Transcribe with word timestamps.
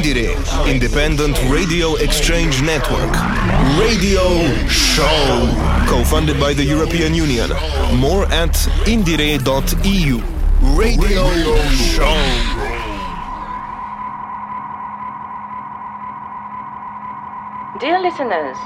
IndieRe, 0.00 0.32
Independent 0.66 1.38
Radio 1.50 1.96
Exchange 1.96 2.62
Network. 2.62 3.12
Radio 3.78 4.56
Show. 4.66 5.52
Co-funded 5.86 6.40
by 6.40 6.54
the 6.54 6.64
European 6.64 7.12
Union. 7.14 7.50
More 7.96 8.24
at 8.32 8.54
indiere.eu. 8.88 10.22
Radio 10.74 11.24
Show. 11.68 12.16
Dear 17.78 18.00
listeners, 18.00 18.56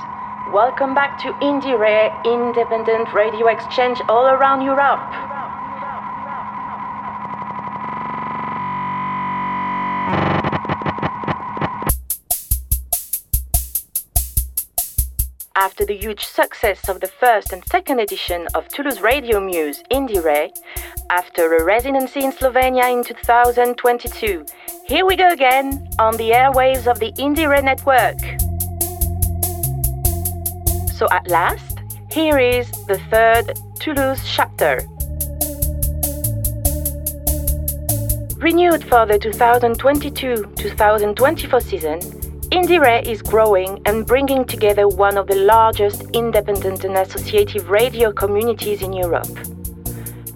welcome 0.52 0.94
back 0.94 1.18
to 1.22 1.32
IndieRe 1.42 2.14
Independent 2.24 3.12
Radio 3.12 3.48
Exchange 3.48 4.00
all 4.08 4.26
around 4.26 4.62
Europe. 4.62 5.33
After 15.64 15.86
the 15.86 15.96
huge 15.96 16.26
success 16.26 16.90
of 16.90 17.00
the 17.00 17.06
first 17.06 17.50
and 17.50 17.64
second 17.64 17.98
edition 17.98 18.46
of 18.54 18.68
Toulouse 18.68 19.00
Radio 19.00 19.40
Muse 19.40 19.82
IndieRe, 19.90 20.50
after 21.08 21.56
a 21.56 21.64
residency 21.64 22.22
in 22.22 22.32
Slovenia 22.32 22.92
in 22.92 23.02
2022, 23.02 24.44
here 24.84 25.06
we 25.06 25.16
go 25.16 25.28
again 25.28 25.88
on 25.98 26.18
the 26.18 26.32
airwaves 26.32 26.86
of 26.86 26.98
the 26.98 27.12
IndieRe 27.12 27.64
network. 27.64 28.18
So 30.92 31.08
at 31.10 31.26
last, 31.28 31.78
here 32.10 32.38
is 32.38 32.70
the 32.84 32.98
third 33.08 33.58
Toulouse 33.80 34.20
chapter. 34.36 34.82
Renewed 38.36 38.84
for 38.84 39.06
the 39.06 39.18
2022-2024 39.18 41.62
season, 41.62 42.00
IndieRe 42.54 43.02
is 43.04 43.20
growing 43.20 43.82
and 43.84 44.06
bringing 44.06 44.44
together 44.44 44.86
one 44.86 45.18
of 45.18 45.26
the 45.26 45.34
largest 45.34 46.02
independent 46.12 46.84
and 46.84 46.96
associative 46.96 47.68
radio 47.68 48.12
communities 48.12 48.80
in 48.80 48.92
Europe. 48.92 49.26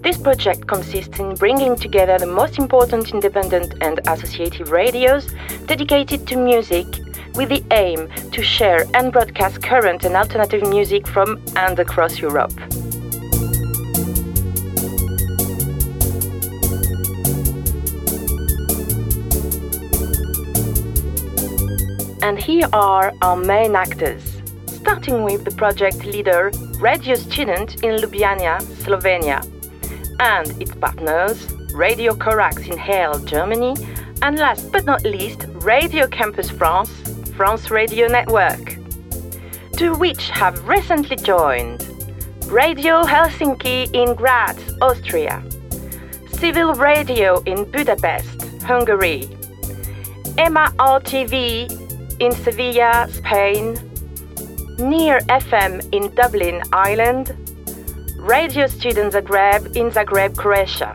This 0.01 0.17
project 0.17 0.67
consists 0.67 1.17
in 1.17 1.35
bringing 1.35 1.77
together 1.77 2.17
the 2.17 2.25
most 2.25 2.59
important 2.59 3.13
independent 3.13 3.73
and 3.79 4.01
associative 4.09 4.69
radios 4.69 5.33
dedicated 5.65 6.27
to 6.27 6.35
music 6.35 6.85
with 7.35 7.47
the 7.47 7.63
aim 7.71 8.09
to 8.33 8.43
share 8.43 8.83
and 8.95 9.13
broadcast 9.13 9.63
current 9.63 10.03
and 10.03 10.17
alternative 10.17 10.67
music 10.67 11.07
from 11.07 11.41
and 11.55 11.79
across 11.79 12.19
Europe. 12.19 12.51
And 22.29 22.37
here 22.37 22.69
are 22.73 23.11
our 23.23 23.35
main 23.35 23.75
actors, 23.75 24.39
starting 24.67 25.23
with 25.23 25.45
the 25.45 25.51
project 25.57 26.05
leader, 26.05 26.51
Radio 26.79 27.15
Student 27.15 27.83
in 27.83 27.97
Ljubljana, 27.97 28.61
Slovenia, 28.83 29.41
and 30.19 30.61
its 30.61 30.75
partners, 30.75 31.51
Radio 31.73 32.13
Corax 32.13 32.67
in 32.67 32.77
Halle, 32.77 33.19
Germany, 33.25 33.75
and 34.21 34.37
last 34.37 34.71
but 34.71 34.85
not 34.85 35.01
least, 35.01 35.47
Radio 35.65 36.05
Campus 36.05 36.51
France, 36.51 36.91
France 37.35 37.71
Radio 37.71 38.05
Network, 38.05 38.77
to 39.77 39.95
which 39.95 40.29
have 40.29 40.67
recently 40.67 41.15
joined 41.15 41.81
Radio 42.45 43.01
Helsinki 43.05 43.91
in 43.91 44.13
Graz, 44.13 44.55
Austria, 44.83 45.43
Civil 46.33 46.75
Radio 46.75 47.41
in 47.47 47.65
Budapest, 47.71 48.61
Hungary, 48.61 49.27
Emma 50.37 50.71
RTV 50.77 51.88
in 52.19 52.31
Sevilla, 52.33 53.07
Spain, 53.11 53.73
Near 54.77 55.19
FM 55.27 55.87
in 55.93 56.13
Dublin, 56.15 56.61
Ireland, 56.71 57.35
Radio 58.17 58.67
Student 58.67 59.13
Zagreb 59.13 59.75
in 59.75 59.89
Zagreb, 59.91 60.37
Croatia. 60.37 60.93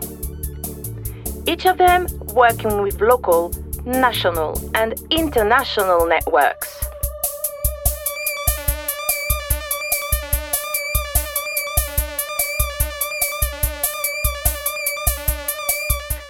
Each 1.47 1.67
of 1.67 1.79
them 1.79 2.07
working 2.35 2.83
with 2.83 3.01
local, 3.01 3.53
national, 3.85 4.59
and 4.75 5.01
international 5.11 6.07
networks. 6.07 6.85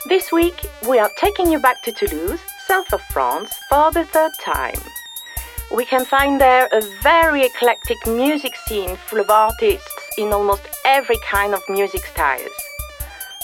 This 0.07 0.31
week, 0.31 0.55
we 0.89 0.99
are 0.99 1.11
taking 1.17 1.51
you 1.51 1.59
back 1.59 1.83
to 1.83 1.93
Toulouse, 1.93 2.41
south 2.67 2.93
of 2.93 3.01
France, 3.03 3.55
for 3.69 3.93
the 3.93 4.05
third 4.05 4.33
time. 4.41 4.81
We 5.75 5.85
can 5.85 6.05
find 6.05 6.41
there 6.41 6.69
a 6.73 6.81
very 7.03 7.45
eclectic 7.45 8.07
music 8.07 8.55
scene 8.67 8.97
full 8.97 9.21
of 9.21 9.31
artists 9.31 10.11
in 10.19 10.33
almost 10.33 10.69
every 10.85 11.19
kind 11.19 11.55
of 11.55 11.63
music 11.69 12.05
styles. 12.07 12.53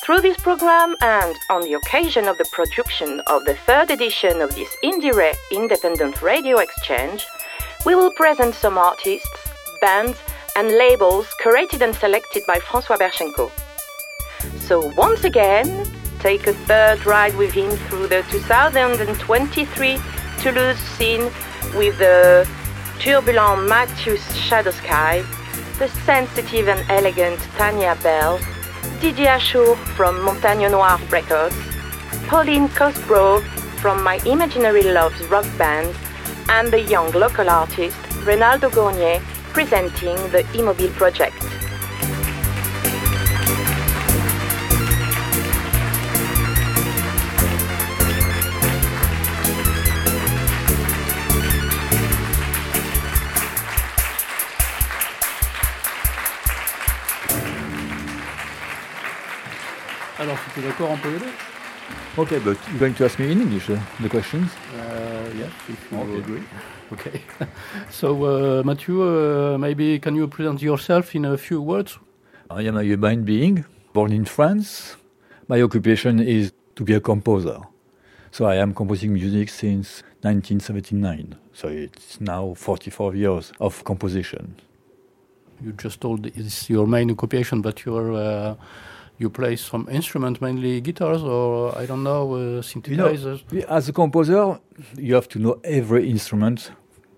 Through 0.02 0.20
this 0.20 0.38
program 0.38 0.96
and 1.00 1.34
on 1.50 1.62
the 1.62 1.74
occasion 1.74 2.26
of 2.28 2.38
the 2.38 2.48
production 2.52 3.20
of 3.26 3.44
the 3.44 3.54
third 3.66 3.90
edition 3.90 4.40
of 4.40 4.54
this 4.54 4.76
IndieRe 4.82 5.34
Independent 5.52 6.22
Radio 6.22 6.58
Exchange, 6.58 7.26
we 7.84 7.94
will 7.94 8.12
present 8.12 8.54
some 8.54 8.78
artists, 8.78 9.48
bands, 9.80 10.18
and 10.56 10.68
labels 10.68 11.26
curated 11.42 11.80
and 11.80 11.94
selected 11.94 12.44
by 12.46 12.58
François 12.58 12.98
Berchenko. 12.98 13.50
So 14.58 14.92
once 14.96 15.24
again, 15.24 15.86
take 16.20 16.46
a 16.46 16.52
third 16.52 17.04
ride 17.06 17.36
with 17.36 17.52
him 17.52 17.70
through 17.88 18.06
the 18.06 18.22
2023 18.30 19.98
Toulouse 20.40 20.78
scene 20.96 21.30
with 21.74 21.98
the 21.98 22.48
turbulent 22.98 23.68
Matthews 23.68 24.22
Shadow 24.36 24.70
Sky, 24.70 25.24
the 25.78 25.88
sensitive 26.04 26.68
and 26.68 26.88
elegant 26.90 27.40
Tania 27.56 27.96
Bel, 28.02 28.38
Didier 29.00 29.38
Aschour 29.38 29.76
from 29.96 30.22
Montagne 30.22 30.70
Noire 30.70 31.00
Records, 31.08 31.56
Pauline 32.26 32.68
Cosgrove 32.68 33.44
from 33.80 34.02
My 34.02 34.16
Imaginary 34.26 34.82
Loves 34.82 35.20
rock 35.28 35.46
band, 35.56 35.96
and 36.50 36.70
the 36.70 36.80
young 36.80 37.10
local 37.12 37.48
artist 37.48 37.96
Renaldo 38.24 38.68
Gournier 38.68 39.20
presenting 39.54 40.16
the 40.30 40.46
Immobile 40.54 40.90
project. 40.90 41.42
Alors, 60.80 60.96
si 60.96 61.02
tu 61.02 61.08
es 61.08 61.10
d'accord, 61.10 61.10
on 61.10 61.10
peut 61.10 61.10
y 61.10 61.16
aller 61.16 61.32
Okay, 62.18 62.38
but 62.38 62.56
you're 62.68 62.78
going 62.78 62.94
to 62.94 63.04
ask 63.04 63.18
me 63.18 63.30
in 63.30 63.40
English 63.40 63.70
uh, 63.70 63.76
the 64.00 64.08
questions? 64.08 64.48
Uh, 64.74 65.30
yes, 65.38 65.50
if 65.68 65.92
you 65.92 65.98
Okay. 65.98 66.18
agree. 66.18 66.42
Okay. 66.92 67.20
so, 67.90 68.24
uh, 68.24 68.62
Mathieu, 68.64 69.00
uh, 69.02 69.56
maybe 69.58 70.00
can 70.00 70.16
you 70.16 70.26
present 70.26 70.60
yourself 70.60 71.14
in 71.14 71.24
a 71.24 71.36
few 71.36 71.62
words? 71.62 71.98
I 72.50 72.62
am 72.62 72.76
a 72.76 72.82
human 72.82 73.22
being 73.22 73.64
born 73.92 74.12
in 74.12 74.24
France. 74.24 74.96
My 75.46 75.62
occupation 75.62 76.18
is 76.18 76.52
to 76.74 76.82
be 76.82 76.94
a 76.94 77.00
composer. 77.00 77.60
So 78.32 78.46
I 78.46 78.56
am 78.56 78.74
composing 78.74 79.12
music 79.12 79.50
since 79.50 80.02
1979. 80.22 81.36
So 81.52 81.68
it's 81.68 82.20
now 82.20 82.54
44 82.54 83.14
years 83.14 83.52
of 83.60 83.84
composition. 83.84 84.56
You 85.64 85.72
just 85.74 86.00
told 86.00 86.26
it's 86.26 86.68
your 86.68 86.88
main 86.88 87.08
occupation, 87.12 87.60
but 87.62 87.84
you're, 87.84 88.12
uh, 88.14 88.54
you 89.20 89.28
play 89.30 89.54
some 89.56 89.86
instrument, 89.90 90.40
mainly 90.40 90.80
guitars 90.80 91.22
or, 91.22 91.76
I 91.76 91.84
don't 91.86 92.02
know, 92.02 92.32
uh, 92.32 92.38
You 92.38 92.96
know, 92.96 93.12
synthesizers? 93.12 93.42
as 93.68 93.88
a 93.88 93.92
composer, 93.92 94.58
you 94.96 95.14
have 95.14 95.28
to 95.28 95.38
know 95.38 95.60
every 95.62 96.08
instrument 96.08 96.72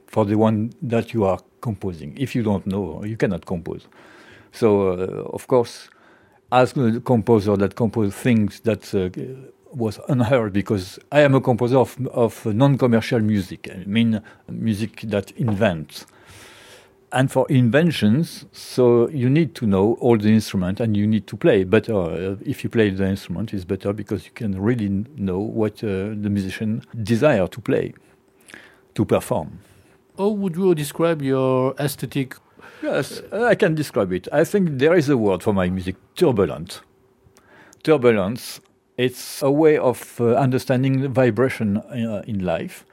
for 0.09 0.25
the 0.25 0.35
one 0.35 0.73
that 0.83 1.15
you 1.15 1.25
are 1.25 1.39
composing. 1.61 2.19
If 2.19 2.35
you 2.35 2.43
don't 2.43 2.67
know, 2.67 3.05
you 3.05 3.17
cannot 3.17 3.47
compose. 3.47 3.87
So, 4.51 4.89
uh, 4.89 5.37
of 5.37 5.47
course, 5.47 5.89
as 6.51 6.77
a 6.77 7.01
composer 7.01 7.57
that 7.57 7.77
compose 7.77 8.13
things 8.13 8.61
that 8.61 8.93
uh, 8.95 9.09
was 9.73 10.01
unheard 10.09 10.53
because 10.53 10.99
I 11.13 11.21
am 11.21 11.35
a 11.35 11.41
composer 11.41 11.79
of, 11.79 11.97
of 12.09 12.45
non-commercial 12.45 13.21
music. 13.21 13.71
I 13.73 13.85
mean, 13.87 14.21
music 14.49 15.03
that 15.03 15.31
invents. 15.33 16.05
And 17.15 17.31
for 17.31 17.47
inventions, 17.51 18.47
so 18.53 19.07
you 19.11 19.29
need 19.29 19.55
to 19.57 19.67
know 19.67 19.99
all 20.01 20.17
the 20.17 20.31
instrument 20.33 20.81
and 20.81 20.97
you 20.97 21.07
need 21.07 21.27
to 21.27 21.37
play 21.37 21.63
better. 21.63 21.95
Uh, 21.95 22.37
if 22.43 22.65
you 22.65 22.71
play 22.71 22.89
the 22.89 23.07
instrument, 23.07 23.53
it's 23.53 23.67
better 23.67 23.93
because 23.93 24.25
you 24.25 24.31
can 24.33 24.59
really 24.59 24.89
know 25.17 25.39
what 25.39 25.85
uh, 25.85 26.15
the 26.17 26.31
musician 26.31 26.83
desire 27.03 27.47
to 27.49 27.61
play, 27.61 27.93
to 28.95 29.05
perform. 29.05 29.59
How 30.17 30.29
would 30.29 30.57
you 30.57 30.75
describe 30.75 31.21
your 31.21 31.75
aesthetic? 31.79 32.35
Yes, 32.83 33.21
I 33.31 33.57
can 33.57 33.75
describe 33.75 34.11
it. 34.13 34.27
I 34.33 34.45
think 34.45 34.79
there 34.79 34.95
is 34.95 35.11
a 35.11 35.17
word 35.17 35.43
for 35.43 35.53
my 35.53 35.69
music: 35.69 35.97
turbulent. 36.15 36.81
Turbulence. 37.83 38.61
It's 38.97 39.43
a 39.43 39.51
way 39.51 39.77
of 39.77 40.19
uh, 40.21 40.35
understanding 40.35 41.01
the 41.01 41.09
vibration 41.09 41.77
uh, 41.77 42.23
in 42.27 42.45
life, 42.45 42.85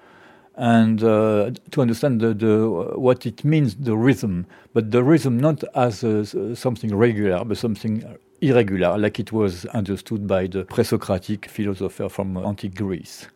and 0.59 1.01
uh, 1.05 1.51
to 1.71 1.81
understand 1.81 2.19
the, 2.19 2.33
the, 2.33 2.69
what 2.95 3.25
it 3.25 3.45
means, 3.45 3.75
the 3.75 3.95
rhythm, 3.95 4.45
but 4.73 4.91
the 4.91 5.01
rhythm 5.01 5.39
not 5.39 5.63
as 5.73 6.03
a, 6.03 6.53
something 6.53 6.93
regular, 6.93 7.45
but 7.45 7.57
something 7.57 8.03
irregular, 8.41 8.97
like 8.97 9.21
it 9.21 9.31
was 9.31 9.65
understood 9.67 10.27
by 10.27 10.47
the 10.47 10.65
pre-Socratic 10.65 11.45
philosopher 11.45 12.09
from 12.09 12.35
antique 12.35 12.75
Greece, 12.75 13.27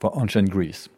from 0.00 0.12
ancient 0.20 0.50
Greece. 0.50 0.88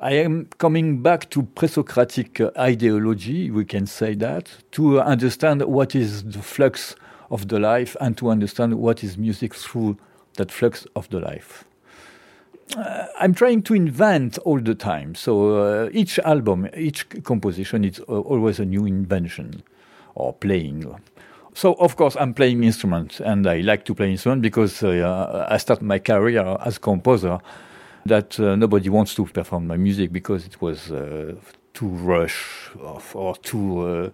I 0.00 0.12
am 0.12 0.46
coming 0.58 1.02
back 1.02 1.28
to 1.30 1.42
pre-Socratic 1.42 2.40
ideology, 2.56 3.50
we 3.50 3.64
can 3.64 3.86
say 3.86 4.14
that, 4.14 4.50
to 4.72 5.00
understand 5.00 5.62
what 5.62 5.96
is 5.96 6.22
the 6.22 6.42
flux 6.42 6.94
of 7.28 7.48
the 7.48 7.58
life 7.58 7.96
and 8.00 8.16
to 8.18 8.30
understand 8.30 8.74
what 8.74 9.02
is 9.02 9.18
music 9.18 9.52
through 9.52 9.96
that 10.36 10.52
flux 10.52 10.86
of 10.94 11.08
the 11.10 11.18
life 11.18 11.64
uh, 11.64 11.71
I'm 12.76 13.34
trying 13.34 13.62
to 13.62 13.74
invent 13.74 14.38
all 14.38 14.60
the 14.60 14.74
time. 14.74 15.14
So 15.14 15.56
uh, 15.56 15.90
each 15.92 16.18
album, 16.20 16.68
each 16.76 17.06
composition, 17.22 17.84
it's 17.84 18.00
always 18.00 18.58
a 18.58 18.64
new 18.64 18.86
invention 18.86 19.62
or 20.14 20.32
playing. 20.32 20.94
So 21.54 21.74
of 21.74 21.96
course 21.96 22.16
I'm 22.18 22.32
playing 22.34 22.64
instruments, 22.64 23.20
and 23.20 23.46
I 23.46 23.60
like 23.60 23.84
to 23.84 23.94
play 23.94 24.10
instruments 24.10 24.42
because 24.42 24.82
uh, 24.82 25.46
I 25.48 25.58
started 25.58 25.84
my 25.84 25.98
career 25.98 26.56
as 26.64 26.78
composer. 26.78 27.38
That 28.04 28.40
uh, 28.40 28.56
nobody 28.56 28.88
wants 28.88 29.14
to 29.14 29.24
perform 29.26 29.68
my 29.68 29.76
music 29.76 30.12
because 30.12 30.44
it 30.44 30.60
was 30.60 30.90
uh, 30.90 31.36
too 31.72 31.86
rush 31.86 32.68
or, 32.80 33.00
or 33.14 33.36
too 33.36 33.80
uh, 33.86 34.10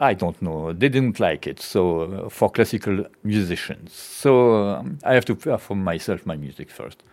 I 0.00 0.14
don't 0.14 0.40
know. 0.42 0.72
They 0.72 0.88
didn't 0.88 1.20
like 1.20 1.46
it. 1.46 1.60
So 1.60 2.28
for 2.28 2.50
classical 2.50 3.06
musicians, 3.22 3.92
so 3.92 4.64
um, 4.64 4.98
I 5.04 5.14
have 5.14 5.24
to 5.26 5.36
perform 5.36 5.84
myself 5.84 6.26
my 6.26 6.34
music 6.34 6.70
first. 6.70 7.04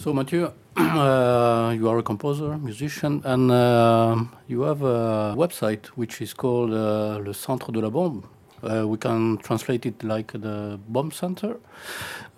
So, 0.00 0.14
Mathieu, 0.14 0.52
uh, 0.76 1.74
you 1.76 1.88
are 1.88 1.98
a 1.98 2.02
composer, 2.04 2.56
musician, 2.56 3.20
and 3.24 3.50
uh, 3.50 4.16
you 4.46 4.60
have 4.60 4.80
a 4.82 5.34
website 5.36 5.86
which 5.96 6.22
is 6.22 6.32
called 6.32 6.72
uh, 6.72 7.18
Le 7.18 7.34
Centre 7.34 7.72
de 7.72 7.80
la 7.80 7.90
Bombe. 7.90 8.22
Uh, 8.62 8.86
we 8.86 8.96
can 8.96 9.38
translate 9.38 9.86
it 9.86 10.04
like 10.04 10.30
the 10.30 10.78
bomb 10.86 11.10
center. 11.10 11.56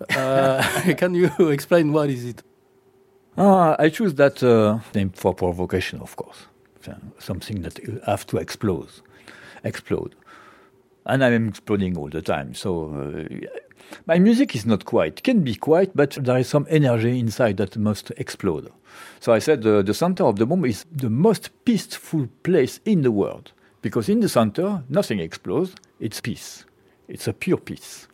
Uh, 0.09 0.63
can 0.97 1.13
you 1.13 1.29
explain 1.51 1.93
what 1.93 2.09
is 2.09 2.25
it? 2.25 2.41
Ah, 3.37 3.75
I 3.77 3.89
choose 3.89 4.15
that 4.15 4.41
uh, 4.41 4.79
name 4.95 5.11
for 5.11 5.35
provocation, 5.35 5.99
of 6.01 6.15
course. 6.15 6.47
Something 7.19 7.61
that 7.61 7.77
you 7.77 8.01
have 8.07 8.25
to 8.27 8.37
explode, 8.37 8.89
explode, 9.63 10.15
and 11.05 11.23
I'm 11.23 11.49
exploding 11.49 11.95
all 11.95 12.09
the 12.09 12.23
time. 12.23 12.55
So 12.55 13.27
my 14.05 14.19
music 14.19 14.55
is 14.55 14.65
not 14.65 14.85
quiet. 14.85 15.23
Can 15.23 15.43
be 15.43 15.55
quiet, 15.55 15.91
but 15.95 16.11
there 16.11 16.37
is 16.37 16.47
some 16.47 16.65
energy 16.69 17.19
inside 17.19 17.57
that 17.57 17.77
must 17.77 18.11
explode. 18.17 18.71
So 19.19 19.33
I 19.33 19.39
said 19.39 19.65
uh, 19.65 19.81
the 19.81 19.93
center 19.93 20.23
of 20.23 20.37
the 20.37 20.45
bomb 20.45 20.65
is 20.65 20.85
the 20.91 21.09
most 21.09 21.49
peaceful 21.65 22.27
place 22.43 22.79
in 22.85 23.01
the 23.01 23.11
world 23.11 23.51
because 23.81 24.09
in 24.09 24.19
the 24.19 24.29
center 24.29 24.83
nothing 24.89 25.19
explodes. 25.19 25.75
It's 25.99 26.21
peace. 26.21 26.65
It's 27.07 27.27
a 27.27 27.33
pure 27.33 27.57
peace. 27.57 28.07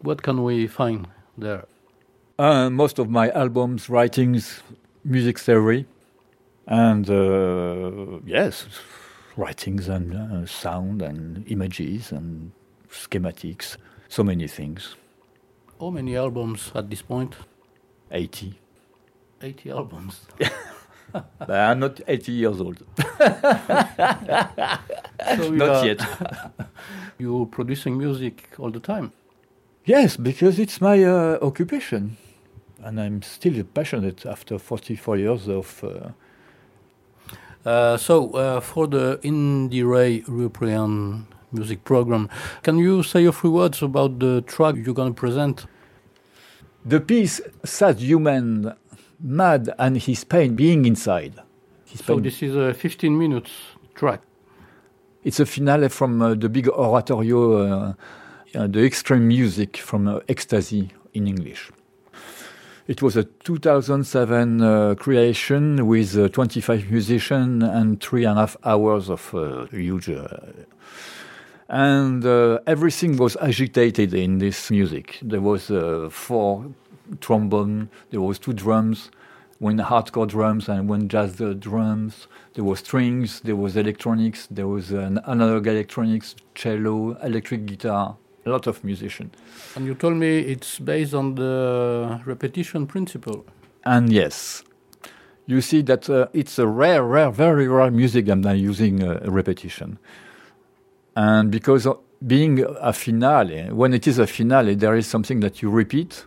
What 0.00 0.22
can 0.22 0.42
we 0.42 0.66
find 0.66 1.08
there? 1.36 1.64
Uh, 2.38 2.70
most 2.70 2.98
of 2.98 3.08
my 3.08 3.30
albums, 3.30 3.88
writings, 3.88 4.62
music 5.04 5.38
theory, 5.38 5.86
and 6.66 7.08
uh, 7.08 8.20
yes, 8.24 8.66
writings 9.36 9.88
and 9.88 10.14
uh, 10.14 10.46
sound 10.46 11.02
and 11.02 11.44
images 11.48 12.12
and 12.12 12.52
schematics 12.90 13.76
so 14.12 14.22
many 14.22 14.46
things. 14.46 14.94
How 15.80 15.88
many 15.88 16.16
albums 16.16 16.70
at 16.74 16.90
this 16.90 17.00
point? 17.00 17.34
80. 18.10 18.58
80 19.40 19.70
albums. 19.70 20.20
but 21.12 21.50
I'm 21.50 21.80
not 21.80 22.00
80 22.06 22.32
years 22.32 22.60
old. 22.60 22.84
so 25.38 25.50
not 25.50 25.86
yet. 25.86 26.00
you're 27.18 27.46
producing 27.46 27.96
music 27.96 28.50
all 28.58 28.70
the 28.70 28.80
time? 28.80 29.12
Yes, 29.86 30.18
because 30.18 30.58
it's 30.58 30.78
my 30.80 31.02
uh, 31.02 31.38
occupation. 31.40 32.18
And 32.82 33.00
I'm 33.00 33.22
still 33.22 33.64
passionate 33.64 34.26
after 34.26 34.58
44 34.58 35.16
years 35.16 35.48
of. 35.48 35.82
Uh, 35.82 36.10
uh, 37.66 37.96
so, 37.96 38.32
uh, 38.32 38.60
for 38.60 38.86
the 38.86 39.18
IndieRe 39.22 40.28
European 40.28 41.26
music 41.52 41.84
program. 41.84 42.28
Can 42.62 42.78
you 42.78 43.02
say 43.02 43.24
a 43.24 43.32
few 43.32 43.52
words 43.52 43.82
about 43.82 44.18
the 44.18 44.42
track 44.42 44.76
you're 44.76 44.94
going 44.94 45.14
to 45.14 45.20
present? 45.20 45.66
The 46.84 47.00
piece 47.00 47.40
Sad 47.64 48.00
Human, 48.00 48.74
Mad 49.20 49.70
and 49.78 49.96
His 49.96 50.24
Pain 50.24 50.56
Being 50.56 50.84
Inside. 50.84 51.34
His 51.84 52.04
so 52.04 52.14
pain. 52.14 52.22
this 52.22 52.42
is 52.42 52.56
a 52.56 52.74
15 52.74 53.16
minutes 53.16 53.50
track. 53.94 54.20
It's 55.22 55.38
a 55.38 55.46
finale 55.46 55.88
from 55.88 56.20
uh, 56.20 56.34
the 56.34 56.48
big 56.48 56.68
oratorio, 56.68 57.52
uh, 57.52 57.92
uh, 58.54 58.66
the 58.66 58.84
extreme 58.84 59.28
music 59.28 59.76
from 59.76 60.08
uh, 60.08 60.20
Ecstasy 60.28 60.90
in 61.14 61.28
English. 61.28 61.70
It 62.88 63.00
was 63.00 63.16
a 63.16 63.22
2007 63.22 64.60
uh, 64.60 64.94
creation 64.96 65.86
with 65.86 66.18
uh, 66.18 66.28
25 66.28 66.90
musicians 66.90 67.62
and 67.62 68.00
three 68.02 68.24
and 68.24 68.36
a 68.36 68.42
half 68.42 68.56
hours 68.64 69.08
of 69.08 69.32
uh, 69.34 69.66
huge 69.66 70.10
and 71.72 72.26
uh, 72.26 72.58
everything 72.66 73.16
was 73.16 73.34
agitated 73.40 74.12
in 74.12 74.38
this 74.38 74.70
music. 74.70 75.18
There 75.22 75.40
was 75.40 75.70
uh, 75.70 76.10
four 76.10 76.66
trombone, 77.20 77.88
there 78.10 78.20
was 78.20 78.38
two 78.38 78.52
drums, 78.52 79.10
one 79.58 79.78
hardcore 79.78 80.28
drums 80.28 80.68
and 80.68 80.86
one 80.86 81.08
jazz 81.08 81.40
drums. 81.58 82.28
There 82.52 82.64
was 82.64 82.80
strings, 82.80 83.40
there 83.40 83.56
was 83.56 83.76
electronics, 83.76 84.48
there 84.50 84.68
was 84.68 84.90
an 84.90 85.18
analog 85.26 85.66
electronics, 85.66 86.36
cello, 86.54 87.16
electric 87.22 87.64
guitar, 87.64 88.18
a 88.44 88.50
lot 88.50 88.66
of 88.66 88.84
musicians. 88.84 89.32
And 89.74 89.86
you 89.86 89.94
told 89.94 90.16
me 90.16 90.40
it's 90.40 90.78
based 90.78 91.14
on 91.14 91.36
the 91.36 92.20
repetition 92.26 92.86
principle. 92.86 93.46
And 93.84 94.12
yes, 94.12 94.62
you 95.46 95.62
see 95.62 95.80
that 95.82 96.10
uh, 96.10 96.26
it's 96.34 96.58
a 96.58 96.66
rare, 96.66 97.02
rare, 97.02 97.30
very 97.30 97.66
rare 97.66 97.90
music 97.90 98.28
I'm 98.28 98.42
now 98.42 98.52
using 98.52 99.02
uh, 99.02 99.20
repetition. 99.24 99.98
And 101.16 101.50
because 101.50 101.86
being 102.26 102.64
a 102.80 102.92
finale, 102.92 103.70
when 103.70 103.92
it 103.92 104.06
is 104.06 104.18
a 104.18 104.26
finale, 104.26 104.74
there 104.74 104.94
is 104.94 105.06
something 105.06 105.40
that 105.40 105.62
you 105.62 105.70
repeat 105.70 106.24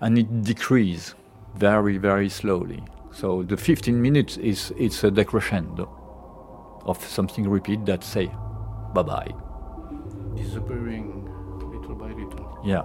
and 0.00 0.18
it 0.18 0.42
decreases 0.42 1.14
very, 1.56 1.98
very 1.98 2.28
slowly. 2.28 2.82
So 3.12 3.42
the 3.42 3.56
15 3.56 4.00
minutes 4.00 4.36
is 4.36 4.72
it's 4.78 5.02
a 5.02 5.10
decrescendo 5.10 5.88
of 6.84 7.02
something 7.04 7.48
repeat 7.48 7.84
that 7.86 8.04
say 8.04 8.30
bye 8.94 9.02
bye. 9.02 9.32
Disappearing 10.36 11.24
little 11.58 11.94
by 11.94 12.08
little. 12.08 12.58
Yeah. 12.64 12.82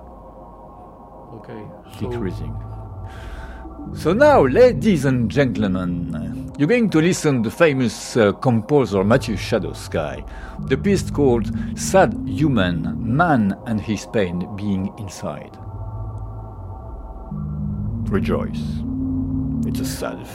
Okay. 1.36 1.62
So 2.00 2.10
Decreasing. 2.10 2.71
So 3.94 4.14
now, 4.14 4.46
ladies 4.46 5.06
and 5.06 5.30
gentlemen, 5.30 6.52
you're 6.58 6.68
going 6.68 6.90
to 6.92 7.00
listen 7.02 7.44
to 7.44 7.50
the 7.50 7.56
famous 7.56 8.16
uh, 8.18 8.32
composer 8.34 9.04
Mathius 9.04 9.40
Shadow-Sky, 9.40 10.24
the 10.68 10.78
piece 10.78 11.10
called 11.10 11.52
Sad 11.78 12.14
Human, 12.26 12.96
Man 13.16 13.56
and 13.68 13.80
His 13.82 14.08
Pain 14.14 14.56
Being 14.56 14.94
Inside. 14.98 15.58
Rejoice. 18.10 18.62
It's 19.66 19.80
a 19.80 19.86
sad 19.86 20.28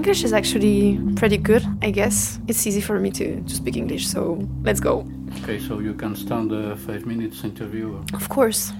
English? 0.00 0.24
Is 0.24 0.32
actually 0.32 0.98
pretty 1.20 1.36
good, 1.36 1.62
I 1.82 1.90
guess. 1.90 2.40
It's 2.48 2.66
easy 2.66 2.80
for 2.80 2.98
me 2.98 3.10
to, 3.10 3.26
to 3.42 3.54
speak 3.54 3.76
English, 3.76 4.06
so 4.08 4.20
let's 4.64 4.80
go. 4.80 5.04
Okay, 5.42 5.58
so 5.58 5.78
you 5.80 5.92
can 5.94 6.16
stand 6.16 6.52
a 6.52 6.74
five 6.76 7.04
minutes 7.04 7.44
interview. 7.44 8.02
Of 8.14 8.28
course. 8.30 8.72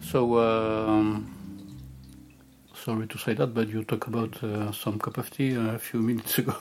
So, 0.00 0.38
um, 0.38 1.26
sorry 2.74 3.06
to 3.08 3.18
say 3.18 3.34
that, 3.34 3.48
but 3.52 3.68
you 3.68 3.84
talk 3.84 4.06
about 4.06 4.42
uh, 4.42 4.72
some 4.72 4.98
cup 4.98 5.18
of 5.18 5.28
tea 5.30 5.54
a 5.54 5.78
few 5.78 6.00
minutes 6.00 6.38
ago. 6.38 6.54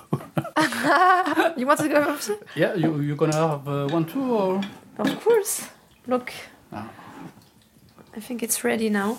You 1.58 1.66
want 1.68 1.80
to 1.80 1.88
go 1.90 2.04
first? 2.04 2.32
yeah, 2.56 2.74
you 2.76 3.00
you 3.02 3.16
gonna 3.16 3.36
have 3.48 3.68
uh, 3.68 3.88
one 3.96 4.06
too, 4.06 4.24
or 4.42 4.62
Of 4.98 5.24
course. 5.24 5.70
Look. 6.08 6.32
Ah. 6.72 6.90
I 8.18 8.20
think 8.20 8.44
it's 8.44 8.64
ready 8.64 8.90
now. 8.90 9.18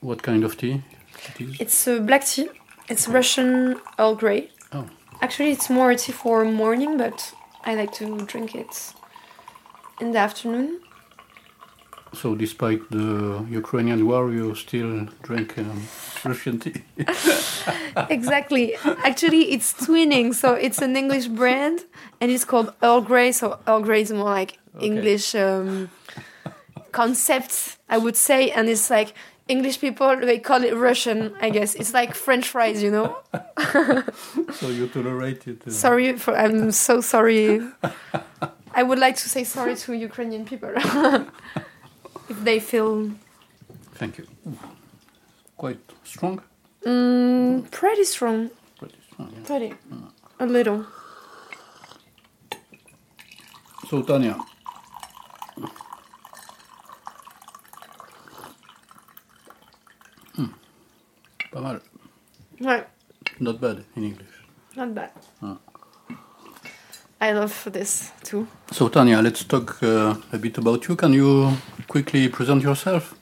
what 0.00 0.22
kind 0.22 0.44
of 0.44 0.56
tea 0.56 0.80
it 1.28 1.40
is? 1.40 1.60
It's 1.60 1.88
uh, 1.88 1.98
black 2.00 2.24
tea. 2.24 2.48
It's 2.90 3.06
Russian 3.06 3.80
Earl 3.98 4.16
Grey. 4.16 4.50
Oh. 4.72 4.86
Actually, 5.22 5.52
it's 5.52 5.70
more 5.70 5.94
tea 5.94 6.12
for 6.12 6.44
morning, 6.44 6.96
but 6.98 7.32
I 7.64 7.74
like 7.76 7.92
to 7.92 8.18
drink 8.26 8.54
it 8.56 8.92
in 10.00 10.10
the 10.10 10.18
afternoon. 10.18 10.80
So, 12.12 12.34
despite 12.34 12.90
the 12.90 13.46
Ukrainian 13.48 14.04
war, 14.08 14.32
you 14.32 14.56
still 14.56 15.06
drink 15.22 15.56
um, 15.56 15.86
Russian 16.24 16.58
tea. 16.58 16.82
exactly. 18.16 18.74
Actually, 19.04 19.52
it's 19.52 19.72
Twinings, 19.72 20.34
so 20.34 20.54
it's 20.54 20.82
an 20.82 20.96
English 20.96 21.28
brand, 21.28 21.84
and 22.20 22.32
it's 22.32 22.44
called 22.44 22.74
Earl 22.82 23.02
Grey. 23.02 23.30
So 23.30 23.60
Earl 23.68 23.82
Grey 23.82 24.00
is 24.02 24.10
more 24.12 24.24
like 24.24 24.58
Okay. 24.76 24.86
English 24.86 25.34
um, 25.34 25.90
concept, 26.92 27.78
I 27.88 27.98
would 27.98 28.16
say, 28.16 28.50
and 28.50 28.68
it's 28.68 28.88
like 28.90 29.14
English 29.50 29.80
people 29.80 30.16
they 30.16 30.38
call 30.38 30.62
it 30.64 30.74
Russian. 30.74 31.18
I 31.40 31.50
guess 31.50 31.74
it's 31.74 31.92
like 31.92 32.14
French 32.14 32.46
fries, 32.48 32.82
you 32.82 32.90
know. 32.96 33.08
so 34.60 34.68
you 34.68 34.86
tolerate 34.88 35.46
it. 35.48 35.58
Uh, 35.66 35.70
Sorry 35.70 36.16
for. 36.16 36.32
I'm 36.36 36.70
so 36.70 37.00
sorry. 37.00 37.60
I 38.72 38.82
would 38.82 38.98
like 39.06 39.16
to 39.16 39.28
say 39.28 39.42
sorry 39.44 39.74
to 39.84 39.92
Ukrainian 39.92 40.44
people 40.44 40.72
if 42.32 42.38
they 42.48 42.60
feel 42.60 43.10
Thank 44.00 44.18
you. 44.18 44.26
Quite 45.56 45.80
strong. 46.04 46.40
mm, 46.86 47.70
pretty 47.70 48.04
strong. 48.04 48.50
Pretty 48.78 48.98
strong. 49.12 49.28
Yeah. 49.36 49.46
Pretty. 49.46 49.70
A 50.38 50.46
little. 50.46 50.86
So, 53.88 54.02
Tanya. 54.02 54.36
Pas 61.50 61.60
mal. 61.60 61.80
Right. 62.60 62.86
Not 63.40 63.60
bad 63.60 63.84
in 63.96 64.04
English. 64.04 64.28
Not 64.76 64.94
bad. 64.94 65.10
Ah. 65.42 65.58
I 67.20 67.32
love 67.32 67.68
this 67.72 68.12
too. 68.22 68.46
So, 68.70 68.88
Tanya, 68.88 69.20
let's 69.20 69.44
talk 69.44 69.82
uh, 69.82 70.14
a 70.32 70.38
bit 70.38 70.58
about 70.58 70.88
you. 70.88 70.96
Can 70.96 71.12
you 71.12 71.52
quickly 71.88 72.28
present 72.28 72.62
yourself? 72.62 73.14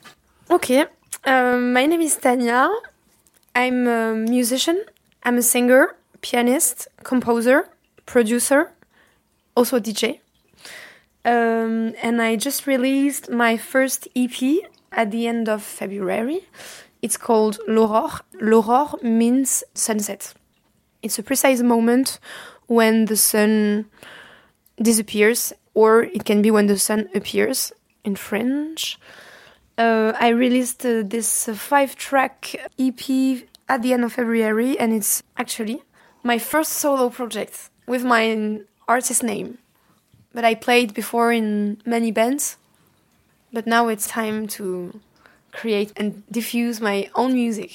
Okay. 0.49 0.85
Um, 1.25 1.73
my 1.73 1.85
name 1.85 2.01
is 2.01 2.15
Tanya. 2.15 2.69
I'm 3.55 3.87
a 3.87 4.13
musician. 4.13 4.83
I'm 5.23 5.37
a 5.37 5.41
singer, 5.41 5.95
pianist, 6.21 6.87
composer, 7.03 7.67
producer, 8.05 8.71
also 9.55 9.79
DJ. 9.79 10.19
Um, 11.25 11.93
and 12.01 12.21
I 12.21 12.37
just 12.37 12.67
released 12.67 13.29
my 13.29 13.57
first 13.57 14.07
EP 14.15 14.63
at 14.93 15.11
the 15.11 15.27
end 15.27 15.49
of 15.49 15.61
February. 15.61 16.47
It's 17.01 17.17
called 17.17 17.59
L'Aurore. 17.67 18.21
L'Aurore 18.41 18.97
means 19.01 19.63
sunset. 19.73 20.33
It's 21.01 21.17
a 21.17 21.23
precise 21.23 21.61
moment 21.61 22.19
when 22.67 23.05
the 23.05 23.15
sun 23.15 23.85
disappears, 24.81 25.53
or 25.73 26.03
it 26.03 26.25
can 26.25 26.41
be 26.41 26.51
when 26.51 26.67
the 26.67 26.77
sun 26.77 27.09
appears 27.15 27.71
in 28.03 28.15
French. 28.15 28.97
Uh, 29.77 30.11
I 30.19 30.29
released 30.29 30.85
uh, 30.85 31.03
this 31.05 31.47
uh, 31.47 31.53
five 31.53 31.95
track 31.95 32.53
EP 32.77 32.99
at 33.69 33.81
the 33.81 33.93
end 33.93 34.03
of 34.03 34.13
February, 34.13 34.77
and 34.77 34.91
it's 34.93 35.23
actually 35.37 35.81
my 36.21 36.37
first 36.37 36.73
solo 36.73 37.09
project 37.09 37.69
with 37.87 38.03
my 38.03 38.59
artist 38.87 39.23
name. 39.23 39.57
But 40.33 40.43
I 40.43 40.53
played 40.53 40.93
before 40.93 41.31
in 41.31 41.81
many 41.85 42.11
bands, 42.11 42.57
but 43.53 43.65
now 43.65 43.87
it's 43.87 44.07
time 44.07 44.47
to 44.49 44.99
create 45.59 45.91
and 45.99 46.23
diffuse 46.31 46.75
my 46.81 46.97
own 47.15 47.31
music. 47.33 47.71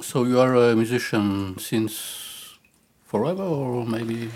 So, 0.00 0.24
you 0.24 0.38
are 0.40 0.54
a 0.54 0.76
musician 0.76 1.58
since 1.58 2.58
forever, 3.10 3.42
or 3.42 3.86
maybe? 3.86 4.30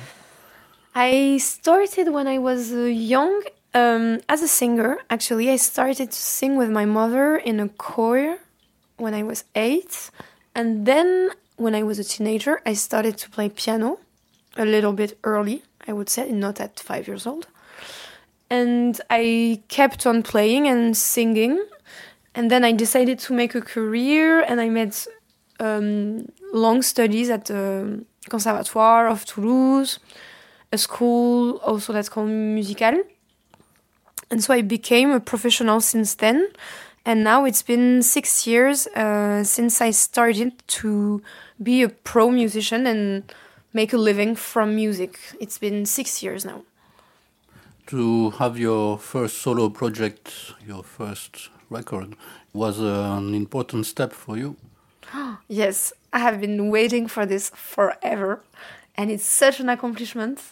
I 0.95 1.38
started 1.38 2.07
when 2.16 2.26
I 2.26 2.38
was 2.38 2.73
uh, 2.73 2.78
young 3.14 3.42
um, 3.75 4.21
as 4.28 4.42
a 4.42 4.49
singer. 4.49 4.99
Actually, 5.09 5.50
I 5.50 5.57
started 5.57 6.11
to 6.11 6.23
sing 6.38 6.57
with 6.57 6.71
my 6.71 6.85
mother 6.85 7.37
in 7.37 7.61
a 7.61 7.69
choir 7.69 8.38
when 8.97 9.14
I 9.14 9.23
was 9.23 9.45
eight. 9.54 10.11
And 10.54 10.87
then 10.87 11.30
when 11.57 11.75
I 11.75 11.83
was 11.83 11.99
a 11.99 12.04
teenager, 12.04 12.61
I 12.66 12.75
started 12.75 13.16
to 13.19 13.30
play 13.30 13.49
piano 13.49 13.99
a 14.57 14.64
little 14.64 14.92
bit 14.92 15.19
early, 15.23 15.62
I 15.87 15.92
would 15.92 16.09
say, 16.09 16.33
not 16.33 16.61
at 16.61 16.80
five 16.80 17.07
years 17.07 17.26
old. 17.26 17.47
And 18.49 19.00
I 19.09 19.62
kept 19.69 20.07
on 20.07 20.23
playing 20.23 20.66
and 20.66 20.97
singing. 20.97 21.64
And 22.35 22.51
then 22.51 22.65
I 22.65 22.73
decided 22.73 23.19
to 23.21 23.33
make 23.33 23.55
a 23.55 23.61
career 23.61 24.41
and 24.41 24.61
I 24.61 24.69
made 24.69 24.95
um, 25.59 26.31
long 26.53 26.83
studies 26.83 27.29
at 27.31 27.47
the 27.47 28.05
Conservatoire 28.29 29.09
of 29.09 29.25
Toulouse 29.25 29.99
a 30.73 30.79
school 30.79 31.57
also 31.59 31.93
that's 31.93 32.09
called 32.09 32.29
Musical. 32.29 33.03
And 34.31 34.43
so 34.43 34.55
I 34.55 34.63
became 34.63 35.11
a 35.11 35.21
professional 35.21 35.81
since 35.81 36.15
then. 36.15 36.49
And 37.05 37.25
now 37.25 37.45
it's 37.45 37.63
been 37.63 38.03
six 38.03 38.47
years 38.47 38.87
uh, 38.89 39.43
since 39.43 39.81
I 39.81 39.91
started 39.91 40.53
to 40.81 41.23
be 41.63 41.83
a 41.83 41.89
pro 41.89 42.31
musician 42.31 42.87
and 42.87 43.25
make 43.73 43.93
a 43.93 43.97
living 43.97 44.37
from 44.37 44.77
music. 44.77 45.19
It's 45.41 45.59
been 45.59 45.87
six 45.87 46.23
years 46.23 46.45
now. 46.45 46.63
To 47.87 48.31
have 48.31 48.59
your 48.59 48.99
first 48.99 49.39
solo 49.39 49.69
project, 49.69 50.53
your 50.65 50.85
first 50.85 51.51
record, 51.71 52.17
was 52.53 52.79
an 52.81 53.35
important 53.35 53.87
step 53.87 54.12
for 54.12 54.37
you. 54.37 54.57
Yes, 55.49 55.93
I 56.12 56.19
have 56.21 56.41
been 56.41 56.71
waiting 56.71 57.09
for 57.09 57.27
this 57.27 57.50
forever. 57.55 58.43
And 58.97 59.11
it's 59.11 59.25
such 59.25 59.61
an 59.61 59.69
accomplishment 59.69 60.43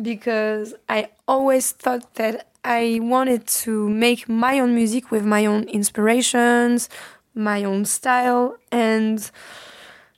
because 0.00 0.74
I 0.88 1.08
always 1.26 1.72
thought 1.72 2.14
that 2.14 2.48
I 2.64 3.00
wanted 3.02 3.46
to 3.64 3.88
make 3.88 4.28
my 4.28 4.60
own 4.60 4.74
music 4.74 5.10
with 5.10 5.24
my 5.24 5.46
own 5.46 5.64
inspirations, 5.64 6.88
my 7.34 7.64
own 7.64 7.84
style. 7.84 8.56
And 8.70 9.30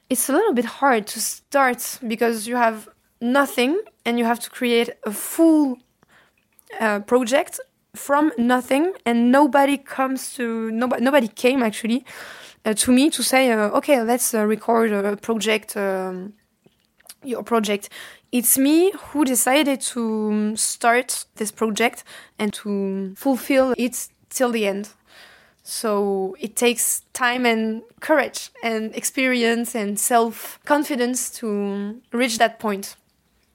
it's 0.08 0.28
a 0.28 0.32
little 0.32 0.52
bit 0.52 0.64
hard 0.64 1.06
to 1.08 1.20
start 1.20 1.98
because 2.06 2.46
you 2.48 2.56
have 2.56 2.88
nothing 3.20 3.80
and 4.04 4.18
you 4.18 4.24
have 4.24 4.40
to 4.40 4.50
create 4.50 4.90
a 5.04 5.12
full 5.12 5.78
uh, 6.80 7.00
project 7.00 7.60
from 7.94 8.32
nothing 8.38 8.92
and 9.04 9.32
nobody 9.32 9.76
comes 9.76 10.34
to 10.34 10.70
nobody, 10.70 11.02
nobody 11.02 11.28
came 11.28 11.62
actually 11.62 12.04
uh, 12.64 12.74
to 12.74 12.92
me 12.92 13.10
to 13.10 13.22
say 13.22 13.50
uh, 13.50 13.70
okay 13.70 14.02
let's 14.02 14.32
uh, 14.34 14.44
record 14.44 14.92
a 14.92 15.16
project 15.16 15.76
um, 15.76 16.32
your 17.22 17.42
project. 17.42 17.88
It's 18.32 18.56
me 18.56 18.92
who 18.92 19.24
decided 19.24 19.80
to 19.92 20.28
um, 20.30 20.56
start 20.56 21.24
this 21.36 21.50
project 21.50 22.04
and 22.38 22.52
to 22.54 23.14
fulfill 23.16 23.74
it 23.76 24.08
till 24.30 24.50
the 24.50 24.66
end. 24.66 24.90
So 25.62 26.36
it 26.40 26.56
takes 26.56 27.02
time 27.12 27.44
and 27.44 27.82
courage 28.00 28.50
and 28.62 28.94
experience 28.94 29.74
and 29.74 29.98
self 29.98 30.58
confidence 30.64 31.30
to 31.38 32.00
reach 32.12 32.38
that 32.38 32.58
point 32.58 32.96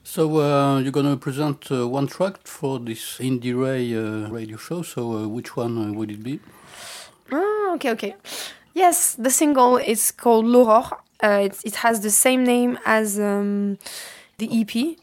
So 0.08 0.39
uh, 0.39 0.80
you're 0.82 0.91
going 0.91 1.10
to 1.10 1.18
present 1.18 1.72
uh, 1.72 1.88
one 1.88 2.06
track 2.06 2.38
for 2.44 2.78
this 2.78 3.18
IndieRe 3.18 4.28
uh, 4.28 4.30
radio 4.30 4.56
show. 4.56 4.84
So 4.84 5.18
uh, 5.18 5.28
which 5.28 5.58
one 5.58 5.78
uh, 5.80 5.94
would 5.94 6.12
it 6.12 6.22
be? 6.22 6.39
Oh, 7.32 7.72
okay, 7.74 7.89
okay. 7.89 8.15
Yes, 8.76 9.15
the 9.15 9.32
single 9.32 9.78
is 9.78 10.12
called 10.12 10.46
L'Aurore. 10.46 11.00
Uh, 11.24 11.41
it, 11.46 11.60
it 11.65 11.76
has 11.78 12.02
the 12.02 12.12
same 12.12 12.44
name 12.44 12.78
as 12.86 13.20
um, 13.20 13.80
the 14.38 14.62
EP 14.62 14.96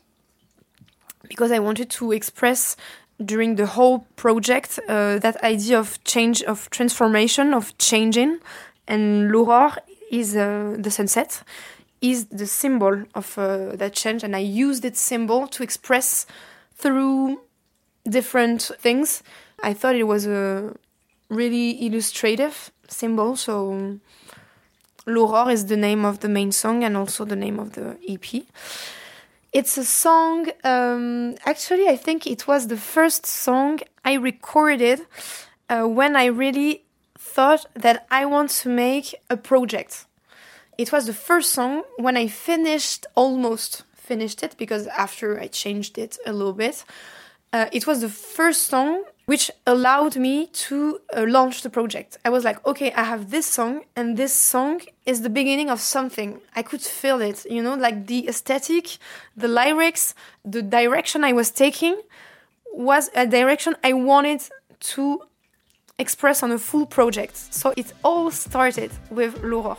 because 1.28 1.50
I 1.50 1.58
wanted 1.58 1.90
to 1.90 2.12
express 2.12 2.76
during 3.22 3.56
the 3.56 3.66
whole 3.66 4.06
project 4.14 4.78
that 4.86 5.36
idea 5.42 5.80
of 5.80 6.02
change, 6.04 6.44
of 6.44 6.70
transformation, 6.70 7.54
of 7.54 7.76
changing. 7.78 8.38
And 8.86 9.32
L'Aurore 9.32 9.78
is 10.12 10.34
the 10.34 10.90
sunset, 10.90 11.42
is 12.02 12.26
the 12.26 12.46
symbol 12.46 13.04
of 13.14 13.38
uh, 13.38 13.76
that 13.76 13.94
change. 13.94 14.22
And 14.22 14.36
I 14.36 14.40
used 14.40 14.82
that 14.82 14.96
symbol 14.96 15.46
to 15.46 15.62
express 15.62 16.26
through 16.74 17.40
different 18.08 18.70
things. 18.78 19.22
I 19.62 19.72
thought 19.72 19.94
it 19.94 20.04
was 20.04 20.26
a 20.26 20.74
really 21.28 21.86
illustrative 21.86 22.72
symbol. 22.88 23.36
So 23.36 23.98
L'Aurore 25.06 25.50
is 25.50 25.66
the 25.66 25.76
name 25.76 26.04
of 26.04 26.20
the 26.20 26.28
main 26.28 26.52
song 26.52 26.84
and 26.84 26.96
also 26.96 27.24
the 27.24 27.36
name 27.36 27.58
of 27.58 27.72
the 27.72 27.96
EP. 28.08 28.44
It's 29.52 29.76
a 29.76 29.84
song, 29.84 30.48
um, 30.64 31.36
actually, 31.44 31.86
I 31.88 31.96
think 31.96 32.26
it 32.26 32.46
was 32.46 32.68
the 32.68 32.76
first 32.76 33.26
song 33.26 33.80
I 34.04 34.14
recorded 34.14 35.02
uh, 35.68 35.82
when 35.82 36.16
I 36.16 36.26
really 36.26 36.84
thought 37.18 37.66
that 37.74 38.06
I 38.10 38.24
want 38.24 38.50
to 38.62 38.68
make 38.68 39.14
a 39.28 39.36
project. 39.36 40.06
It 40.82 40.90
was 40.90 41.06
the 41.06 41.12
first 41.12 41.52
song 41.52 41.84
when 41.96 42.16
I 42.16 42.26
finished, 42.26 43.06
almost 43.14 43.84
finished 43.94 44.42
it, 44.42 44.56
because 44.58 44.88
after 44.88 45.38
I 45.38 45.46
changed 45.46 45.96
it 45.96 46.18
a 46.26 46.32
little 46.32 46.52
bit. 46.52 46.84
Uh, 47.52 47.66
it 47.70 47.86
was 47.86 48.00
the 48.00 48.08
first 48.08 48.66
song 48.66 49.04
which 49.26 49.48
allowed 49.64 50.16
me 50.16 50.48
to 50.66 50.98
uh, 51.16 51.24
launch 51.28 51.62
the 51.62 51.70
project. 51.70 52.18
I 52.24 52.30
was 52.30 52.42
like, 52.42 52.58
okay, 52.66 52.90
I 52.94 53.04
have 53.04 53.30
this 53.30 53.46
song, 53.46 53.84
and 53.94 54.16
this 54.16 54.34
song 54.34 54.80
is 55.06 55.20
the 55.20 55.30
beginning 55.30 55.70
of 55.70 55.78
something. 55.80 56.40
I 56.56 56.62
could 56.62 56.80
feel 56.80 57.20
it, 57.20 57.46
you 57.48 57.62
know, 57.62 57.76
like 57.76 58.08
the 58.08 58.26
aesthetic, 58.26 58.98
the 59.36 59.46
lyrics, 59.46 60.16
the 60.44 60.62
direction 60.62 61.22
I 61.22 61.32
was 61.32 61.52
taking 61.52 61.96
was 62.72 63.08
a 63.14 63.24
direction 63.24 63.76
I 63.84 63.92
wanted 63.92 64.40
to 64.94 65.22
express 65.96 66.42
on 66.42 66.50
a 66.50 66.58
full 66.58 66.86
project. 66.86 67.36
So 67.36 67.72
it 67.76 67.92
all 68.02 68.32
started 68.32 68.90
with 69.10 69.40
L'Aurore. 69.44 69.78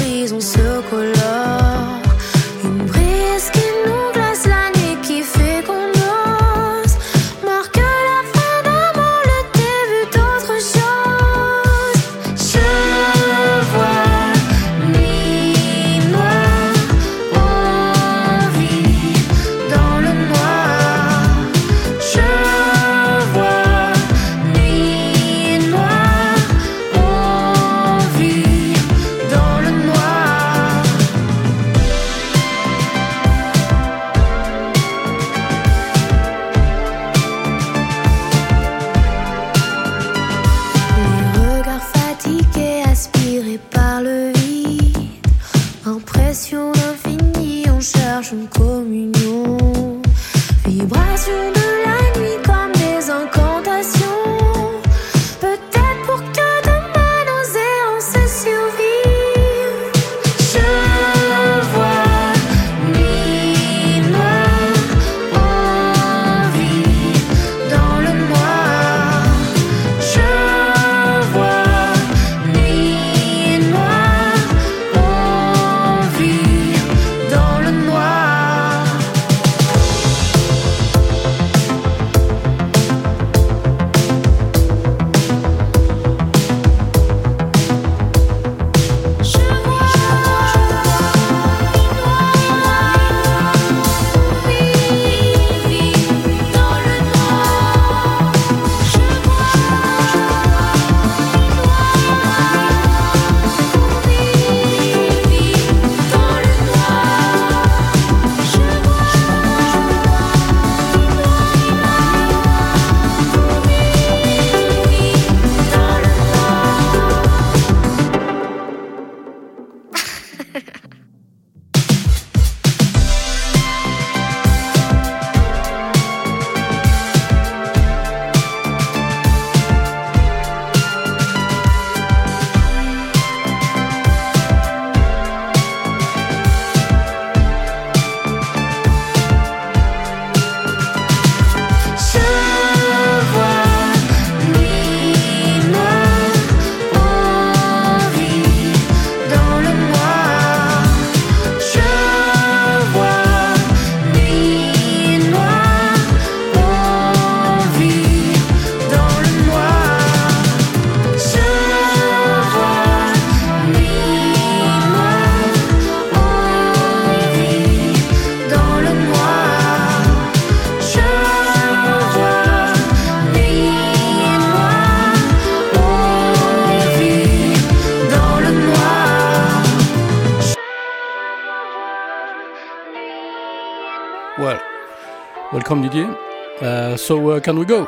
so 187.11 187.31
uh, 187.31 187.41
can 187.41 187.59
we 187.59 187.65
go? 187.65 187.81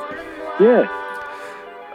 Yeah, 0.59 0.85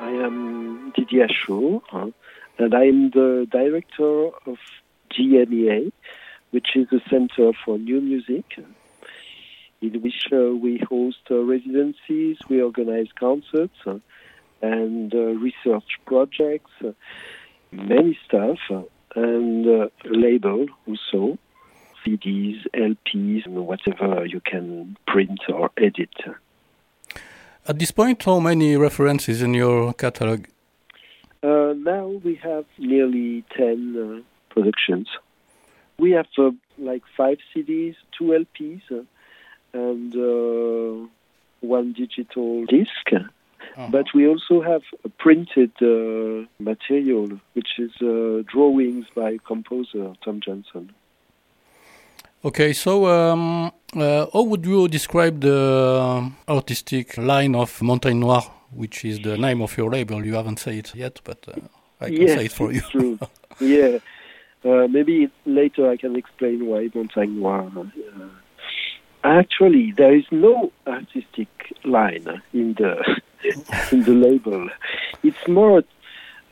I 0.00 0.08
am 0.26 0.92
Didier 0.96 1.26
Aschour, 1.28 1.82
huh? 1.90 2.10
and 2.56 2.74
I'm 2.74 3.10
the 3.10 3.46
director 3.50 4.28
of 4.46 4.56
GMEA, 5.10 5.92
which 6.52 6.68
is 6.74 6.86
a 6.90 7.00
center 7.10 7.52
for 7.62 7.76
new 7.76 8.00
music, 8.00 8.46
in 9.82 10.00
which 10.00 10.28
uh, 10.32 10.54
we 10.64 10.80
host 10.88 11.18
uh, 11.30 11.42
residencies, 11.42 12.38
we 12.48 12.62
organize 12.62 13.08
concerts, 13.20 13.76
uh, 13.86 13.98
and 14.62 15.14
uh, 15.14 15.18
research 15.18 15.98
projects, 16.06 16.72
many 17.70 18.18
stuff, 18.26 18.58
and 19.14 19.90
label 20.06 20.64
also. 20.86 21.36
CDs, 22.06 22.64
LPs, 22.72 23.44
and 23.44 23.66
whatever 23.66 24.24
you 24.24 24.40
can 24.40 24.96
print 25.06 25.40
or 25.52 25.68
edit. 25.76 26.14
At 27.68 27.78
this 27.78 27.90
point, 27.90 28.22
how 28.22 28.40
many 28.40 28.78
references 28.78 29.42
in 29.42 29.52
your 29.52 29.92
catalog? 29.92 30.46
Uh, 31.42 31.74
now 31.76 32.06
we 32.24 32.36
have 32.36 32.64
nearly 32.78 33.44
10 33.54 34.24
uh, 34.24 34.54
productions. 34.54 35.06
We 35.98 36.12
have 36.12 36.28
uh, 36.38 36.52
like 36.78 37.02
five 37.14 37.36
CDs, 37.54 37.96
two 38.16 38.46
LPs, 38.46 38.80
uh, 38.90 39.02
and 39.74 40.14
uh, 40.16 41.08
one 41.60 41.92
digital 41.92 42.64
disc. 42.64 43.12
Uh-huh. 43.12 43.88
But 43.90 44.06
we 44.14 44.26
also 44.26 44.62
have 44.62 44.82
a 45.04 45.10
printed 45.10 45.72
uh, 45.82 46.48
material, 46.58 47.38
which 47.52 47.78
is 47.78 47.90
uh, 48.00 48.44
drawings 48.46 49.04
by 49.14 49.36
composer 49.46 50.14
Tom 50.24 50.40
Johnson. 50.40 50.94
Okay, 52.44 52.72
so 52.72 53.06
um, 53.06 53.72
uh, 53.96 54.26
how 54.32 54.42
would 54.42 54.64
you 54.64 54.86
describe 54.86 55.40
the 55.40 56.30
artistic 56.48 57.18
line 57.18 57.56
of 57.56 57.82
Montagne 57.82 58.20
Noire, 58.20 58.48
which 58.70 59.04
is 59.04 59.18
the 59.18 59.36
name 59.36 59.60
of 59.60 59.76
your 59.76 59.90
label? 59.90 60.24
You 60.24 60.34
haven't 60.34 60.60
said 60.60 60.74
it 60.74 60.94
yet, 60.94 61.20
but 61.24 61.38
uh, 61.48 61.54
I 62.00 62.10
can 62.10 62.22
yes, 62.22 62.38
say 62.38 62.44
it 62.44 62.52
for 62.52 62.72
you. 62.72 62.80
true. 62.80 63.18
yeah, 63.60 63.98
uh, 64.64 64.86
maybe 64.86 65.28
later 65.46 65.90
I 65.90 65.96
can 65.96 66.14
explain 66.14 66.66
why 66.66 66.88
Montagne 66.94 67.40
Noire. 67.40 67.72
Uh, 67.76 68.28
actually, 69.24 69.92
there 69.96 70.14
is 70.14 70.26
no 70.30 70.70
artistic 70.86 71.48
line 71.84 72.40
in 72.52 72.74
the 72.74 73.20
in 73.90 74.04
the 74.04 74.12
label. 74.12 74.68
It's 75.24 75.48
more 75.48 75.78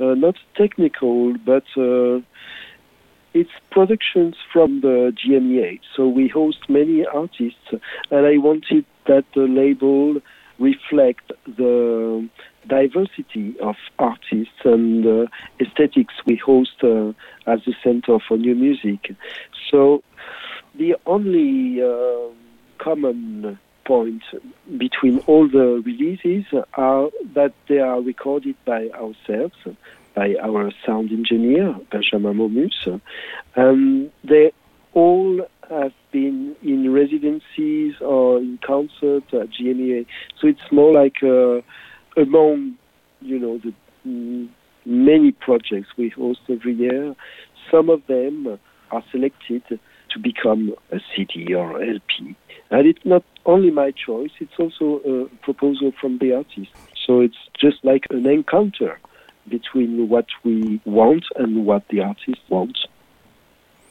uh, 0.01 0.15
not 0.15 0.35
technical, 0.57 1.35
but 1.39 1.65
uh, 1.77 2.23
it's 3.37 3.51
productions 3.71 4.35
from 4.51 4.81
the 4.81 5.15
GMEA. 5.21 5.81
So 5.95 6.09
we 6.09 6.27
host 6.27 6.59
many 6.71 7.05
artists, 7.05 7.69
and 8.11 8.27
I 8.27 8.39
wanted 8.39 8.87
that 9.07 9.27
the 9.35 9.43
label 9.43 10.23
reflect 10.59 11.33
the 11.47 12.27
diversity 12.67 13.55
of 13.61 13.77
artists 13.99 14.61
and 14.65 15.07
uh, 15.07 15.27
aesthetics 15.61 16.15
we 16.25 16.37
host 16.37 16.83
uh, 16.83 17.13
as 17.47 17.61
a 17.67 17.75
center 17.85 18.19
for 18.27 18.39
new 18.39 18.55
music. 18.55 19.15
So 19.71 20.03
the 20.75 20.97
only 21.05 21.83
uh, 21.83 22.33
common 22.83 23.59
point 23.85 24.23
between 24.79 25.19
all 25.27 25.47
the 25.47 25.83
releases 25.85 26.45
are 26.75 27.11
that 27.35 27.53
they 27.69 27.81
are 27.81 28.01
recorded 28.01 28.57
by 28.65 28.89
ourselves, 28.89 29.57
by 30.17 30.35
our 30.43 30.73
sound 30.85 31.13
engineer, 31.13 31.77
Benjamin 31.93 32.39
Momus, 32.39 32.89
and 33.55 34.11
they 34.25 34.51
all 34.95 35.47
have 35.69 35.93
been 36.11 36.57
in 36.63 36.91
residencies 36.91 37.95
or 38.01 38.39
in 38.39 38.59
concerts 38.67 39.27
at 39.35 39.51
GMEA. 39.51 40.07
So 40.41 40.49
it's 40.49 40.73
more 40.73 40.93
like 40.93 41.23
uh, 41.23 41.61
among, 42.21 42.77
you 43.21 43.39
know, 43.39 43.59
the 43.59 43.75
mm, 44.09 44.49
many 44.87 45.33
projects 45.33 45.89
we 45.99 46.09
host 46.09 46.41
every 46.49 46.73
year, 46.73 47.15
some 47.71 47.91
of 47.91 48.01
them 48.07 48.59
are 48.91 49.05
selected 49.13 49.63
to 49.69 50.19
become 50.19 50.75
a 50.93 51.01
CD 51.15 51.53
or 51.53 51.83
LP. 51.83 52.35
And 52.71 52.87
it's 52.87 53.05
not 53.05 53.25
only 53.45 53.71
my 53.71 53.91
choice, 53.91 54.31
it's 54.41 54.59
also 54.59 55.01
a 55.05 55.45
proposal 55.45 55.93
from 56.01 56.19
the 56.19 56.33
artist. 56.33 56.71
So 57.07 57.21
it's 57.21 57.37
just 57.61 57.85
like 57.85 58.05
an 58.11 58.27
encounter 58.27 58.99
between 59.49 60.09
what 60.09 60.27
we 60.45 60.81
want 60.85 61.25
and 61.37 61.67
what 61.67 61.83
the 61.89 62.01
artist 62.01 62.41
wants. 62.49 62.87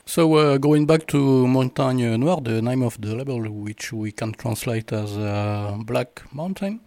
So, 0.07 0.35
uh, 0.35 0.57
going 0.59 0.85
back 0.85 1.07
to 1.07 1.47
Montagne 1.47 2.19
Noire, 2.19 2.39
the 2.39 2.61
name 2.61 2.83
of 2.83 3.01
the 3.01 3.15
label, 3.15 3.41
which 3.49 3.91
we 3.91 4.11
can 4.11 4.33
translate 4.33 4.93
as 4.93 5.17
uh, 5.17 5.77
Black 5.79 6.21
Mountain. 6.31 6.81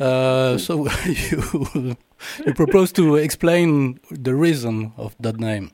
Uh, 0.00 0.56
so, 0.56 0.88
you, 1.04 1.96
you 2.46 2.54
propose 2.54 2.90
to 2.92 3.16
explain 3.16 4.00
the 4.10 4.34
reason 4.34 4.92
of 4.96 5.14
that 5.20 5.38
name. 5.38 5.72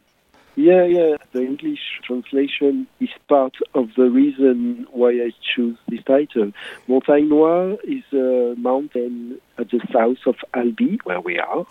Yeah, 0.60 0.84
yeah. 0.84 1.16
The 1.32 1.40
English 1.40 1.80
translation 2.06 2.86
is 3.00 3.08
part 3.30 3.54
of 3.74 3.88
the 3.96 4.10
reason 4.10 4.86
why 4.92 5.12
I 5.12 5.30
choose 5.54 5.78
this 5.88 6.04
title. 6.04 6.52
Montagne 6.86 7.30
Noire 7.30 7.78
is 7.82 8.04
a 8.12 8.54
mountain 8.58 9.40
at 9.56 9.70
the 9.70 9.80
south 9.90 10.18
of 10.26 10.34
Albi, 10.52 11.00
where 11.04 11.22
we 11.22 11.38
are. 11.38 11.64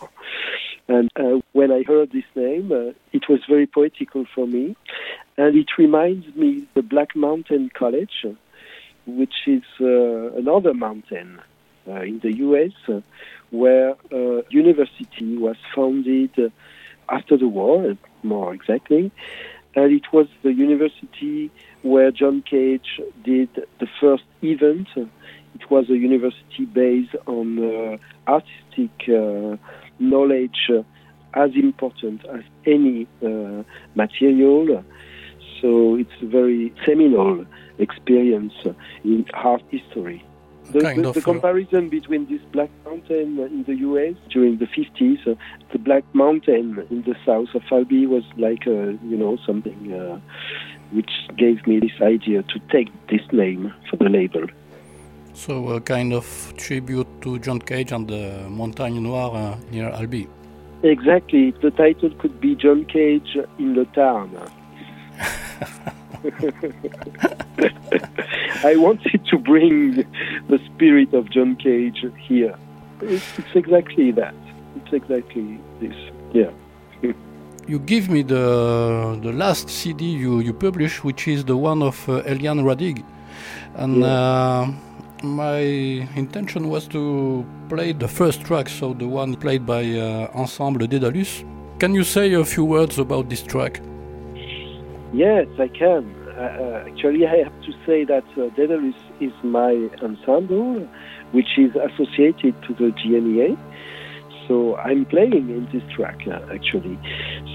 And 0.88 1.08
uh, 1.14 1.38
when 1.52 1.70
I 1.70 1.84
heard 1.86 2.10
this 2.10 2.24
name, 2.34 2.72
uh, 2.72 2.90
it 3.12 3.28
was 3.28 3.38
very 3.48 3.68
poetical 3.68 4.26
for 4.34 4.48
me. 4.48 4.74
And 5.38 5.54
it 5.56 5.68
reminds 5.78 6.26
me 6.34 6.66
the 6.74 6.82
Black 6.82 7.14
Mountain 7.14 7.70
College, 7.72 8.26
which 9.06 9.46
is 9.46 9.62
uh, 9.80 10.32
another 10.32 10.74
mountain 10.74 11.40
uh, 11.86 12.00
in 12.00 12.18
the 12.18 12.34
U.S., 12.38 12.72
uh, 12.88 13.02
where 13.50 13.94
a 14.10 14.42
university 14.50 15.36
was 15.36 15.56
founded 15.76 16.36
uh, 16.36 16.48
after 17.08 17.36
the 17.36 17.48
war, 17.48 17.96
more 18.22 18.54
exactly. 18.54 19.10
And 19.74 19.92
it 19.92 20.12
was 20.12 20.26
the 20.42 20.52
university 20.52 21.50
where 21.82 22.10
John 22.10 22.42
Cage 22.42 23.00
did 23.24 23.48
the 23.78 23.86
first 24.00 24.24
event. 24.42 24.88
It 24.96 25.70
was 25.70 25.88
a 25.90 25.96
university 25.96 26.64
based 26.72 27.14
on 27.26 27.58
uh, 27.58 27.96
artistic 28.26 28.90
uh, 29.08 29.56
knowledge 29.98 30.70
as 31.34 31.50
important 31.54 32.24
as 32.26 32.42
any 32.66 33.06
uh, 33.24 33.62
material. 33.94 34.84
So 35.60 35.96
it's 35.96 36.10
a 36.22 36.26
very 36.26 36.72
seminal 36.86 37.46
experience 37.78 38.54
in 39.04 39.24
art 39.34 39.62
history. 39.70 40.24
The, 40.72 40.80
Kind 40.80 41.04
the, 41.04 41.08
of, 41.08 41.14
the 41.14 41.20
uh, 41.20 41.24
comparison 41.24 41.88
between 41.88 42.26
this 42.26 42.40
Black 42.52 42.70
Mountain 42.84 43.38
in 43.38 43.64
the 43.64 43.74
US 43.88 44.14
during 44.30 44.58
the 44.58 44.66
50s, 44.66 45.26
uh, 45.26 45.34
the 45.72 45.78
Black 45.78 46.04
Mountain 46.14 46.86
in 46.90 47.02
the 47.02 47.16
south 47.26 47.48
of 47.54 47.62
Albi 47.72 48.06
was 48.06 48.24
like, 48.36 48.66
uh, 48.66 48.94
you 49.10 49.16
know, 49.16 49.36
something 49.44 49.92
uh, 49.92 50.20
which 50.92 51.10
gave 51.36 51.66
me 51.66 51.80
this 51.80 52.00
idea 52.00 52.42
to 52.44 52.58
take 52.70 52.88
this 53.08 53.22
name 53.32 53.72
for 53.88 53.96
the 53.96 54.08
label. 54.08 54.46
So, 55.32 55.68
a 55.70 55.80
kind 55.80 56.12
of 56.12 56.54
tribute 56.56 57.08
to 57.22 57.38
John 57.38 57.60
Cage 57.60 57.92
and 57.92 58.06
the 58.06 58.46
Montagne 58.48 59.02
Noire 59.02 59.34
uh, 59.34 59.56
near 59.70 59.88
Albi. 59.90 60.28
Exactly. 60.82 61.52
The 61.62 61.70
title 61.70 62.10
could 62.18 62.40
be 62.40 62.54
John 62.54 62.84
Cage 62.84 63.36
in 63.58 63.74
the 63.74 63.84
Tarn. 63.86 64.30
I 68.64 68.76
wanted 68.76 69.24
to 69.26 69.38
bring 69.38 70.04
the 70.48 70.58
spirit 70.66 71.14
of 71.14 71.30
John 71.30 71.56
Cage 71.56 72.04
here. 72.18 72.54
It's, 73.00 73.38
it's 73.38 73.54
exactly 73.54 74.10
that. 74.12 74.34
It's 74.76 74.92
exactly 74.92 75.58
this. 75.80 75.96
Yeah. 76.32 76.50
You 77.68 77.78
give 77.78 78.10
me 78.10 78.22
the 78.22 79.16
the 79.22 79.32
last 79.32 79.68
CD 79.68 80.04
you, 80.04 80.40
you 80.40 80.52
publish, 80.52 81.04
which 81.04 81.28
is 81.28 81.44
the 81.44 81.56
one 81.56 81.82
of 81.82 82.08
uh, 82.08 82.22
Eliane 82.22 82.64
Radigue, 82.64 83.04
and 83.76 84.02
uh, 84.02 84.66
my 85.22 85.58
intention 86.16 86.68
was 86.68 86.88
to 86.88 87.44
play 87.68 87.92
the 87.92 88.08
first 88.08 88.40
track, 88.40 88.68
so 88.68 88.94
the 88.94 89.06
one 89.06 89.36
played 89.36 89.66
by 89.66 89.84
uh, 89.84 90.30
Ensemble 90.34 90.88
Dédalus. 90.88 91.44
Can 91.78 91.94
you 91.94 92.02
say 92.02 92.32
a 92.32 92.44
few 92.44 92.64
words 92.64 92.98
about 92.98 93.28
this 93.28 93.42
track? 93.42 93.80
Yes, 95.12 95.48
I 95.58 95.66
can. 95.66 96.14
Uh, 96.28 96.40
uh, 96.40 96.84
actually, 96.86 97.26
I 97.26 97.42
have 97.42 97.62
to 97.62 97.72
say 97.84 98.04
that 98.04 98.24
uh, 98.36 98.48
Dedalus 98.54 98.94
is 99.20 99.32
my 99.42 99.88
ensemble, 100.02 100.86
which 101.32 101.58
is 101.58 101.72
associated 101.74 102.54
to 102.62 102.74
the 102.74 102.92
GMEA. 102.92 103.58
So 104.46 104.76
I'm 104.76 105.04
playing 105.06 105.32
in 105.50 105.68
this 105.72 105.82
track, 105.94 106.20
uh, 106.28 106.40
actually. 106.54 106.96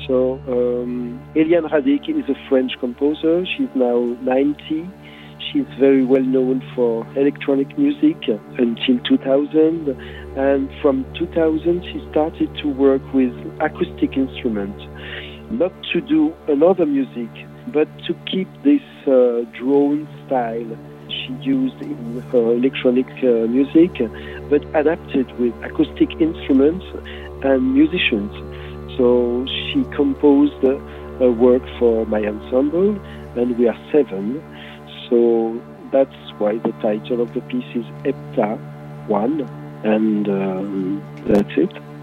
So 0.05 0.33
um, 0.47 1.21
Eliane 1.35 1.69
Radigue 1.71 2.09
is 2.09 2.29
a 2.29 2.49
French 2.49 2.73
composer. 2.79 3.45
She's 3.45 3.69
now 3.73 3.99
90. 4.21 4.89
She's 5.51 5.65
very 5.79 6.03
well 6.03 6.23
known 6.23 6.61
for 6.75 7.07
electronic 7.15 7.77
music 7.77 8.17
until 8.57 8.99
2000. 9.07 9.89
And 10.37 10.69
from 10.81 11.05
2000, 11.17 11.83
she 11.83 12.05
started 12.11 12.53
to 12.57 12.67
work 12.67 13.01
with 13.13 13.31
acoustic 13.61 14.17
instruments 14.17 14.83
not 15.51 15.71
to 15.93 16.01
do 16.01 16.33
another 16.47 16.85
music, 16.85 17.29
but 17.67 17.87
to 18.05 18.13
keep 18.25 18.47
this 18.63 18.81
uh, 19.07 19.41
drone 19.57 20.07
style 20.25 20.77
she 21.09 21.33
used 21.41 21.79
in 21.81 22.21
her 22.31 22.53
electronic 22.53 23.07
uh, 23.23 23.47
music, 23.47 23.91
but 24.49 24.63
adapted 24.75 25.31
with 25.39 25.53
acoustic 25.63 26.09
instruments 26.19 26.85
and 27.43 27.73
musicians. 27.73 28.31
So 28.97 29.45
she 29.47 29.83
composed 29.95 30.63
a 30.63 31.31
work 31.31 31.63
for 31.79 32.05
my 32.05 32.25
ensemble, 32.25 32.97
and 33.35 33.57
we 33.57 33.67
are 33.67 33.77
seven. 33.91 34.43
So 35.09 35.61
that's 35.91 36.15
why 36.37 36.57
the 36.57 36.71
title 36.81 37.21
of 37.21 37.33
the 37.33 37.41
piece 37.41 37.75
is 37.75 37.85
Hepta 38.03 38.57
1, 39.07 39.41
and 39.83 40.29
um, 40.29 41.03
that's 41.25 41.57
it. 41.57 41.94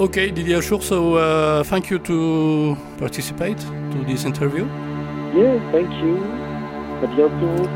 Okay, 0.00 0.30
Didier 0.30 0.58
Aschour, 0.58 0.80
so 0.80 1.16
uh, 1.16 1.64
thank 1.64 1.90
you 1.90 1.98
to 1.98 2.76
participate 2.98 3.58
to 3.58 4.04
this 4.06 4.24
interview. 4.24 4.64
Yeah, 5.34 5.58
thank 5.72 5.90
you. 6.00 6.22
À 7.02 7.06
bientôt. 7.06 7.68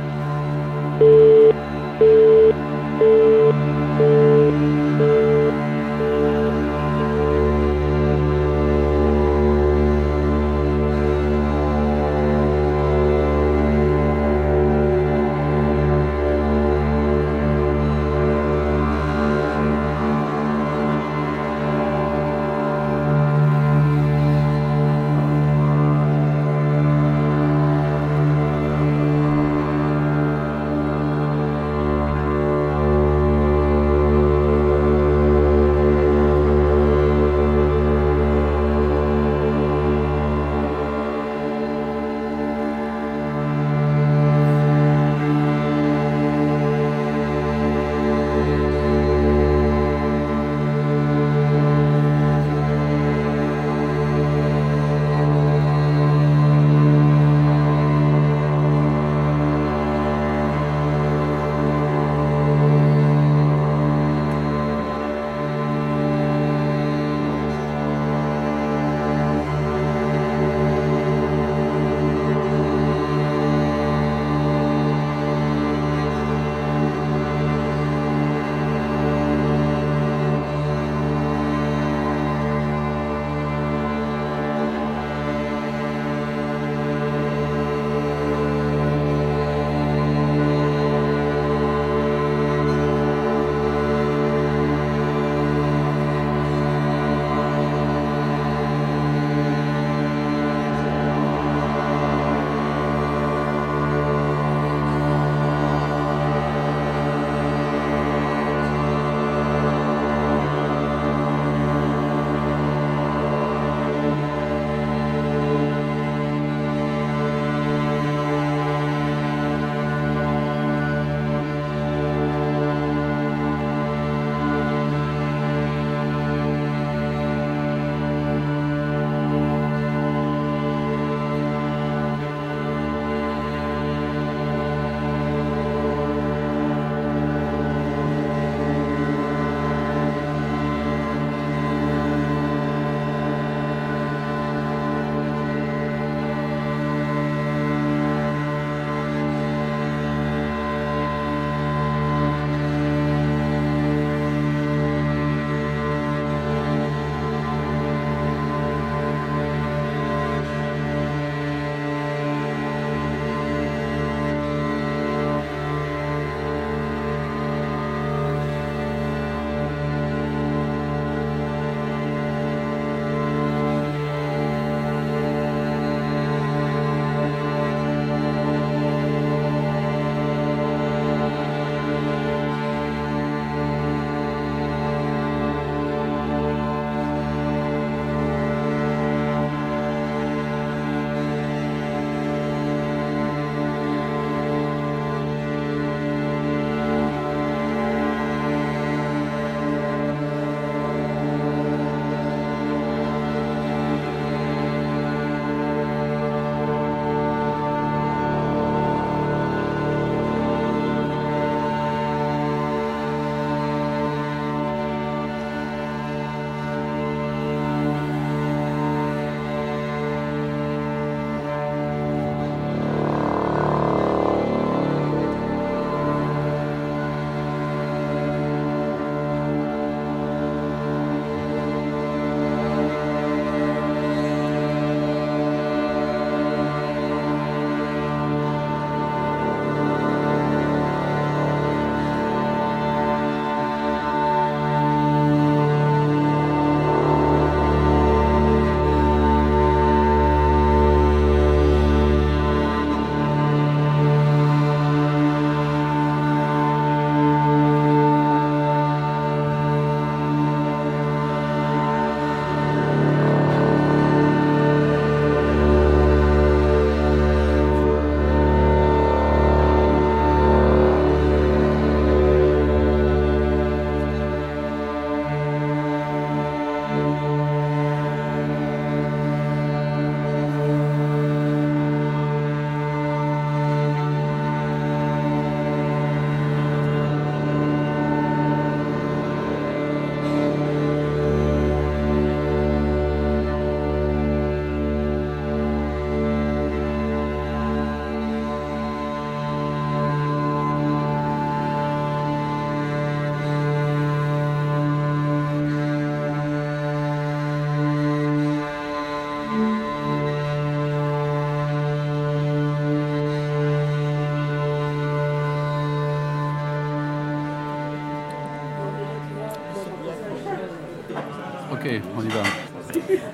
Okay, 321.72 322.02
on 322.16 322.26
y 322.26 322.28
va. 322.28 322.42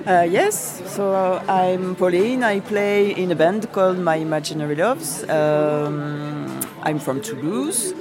Uh, 0.07 0.23
yes, 0.23 0.81
so 0.85 1.41
I'm 1.49 1.95
Pauline. 1.95 2.41
I 2.41 2.61
play 2.61 3.11
in 3.11 3.31
a 3.31 3.35
band 3.35 3.69
called 3.73 3.97
My 3.97 4.15
Imaginary 4.15 4.75
Loves. 4.75 5.27
Um, 5.29 6.59
I'm 6.83 6.99
from 6.99 7.19
Toulouse. 7.19 7.93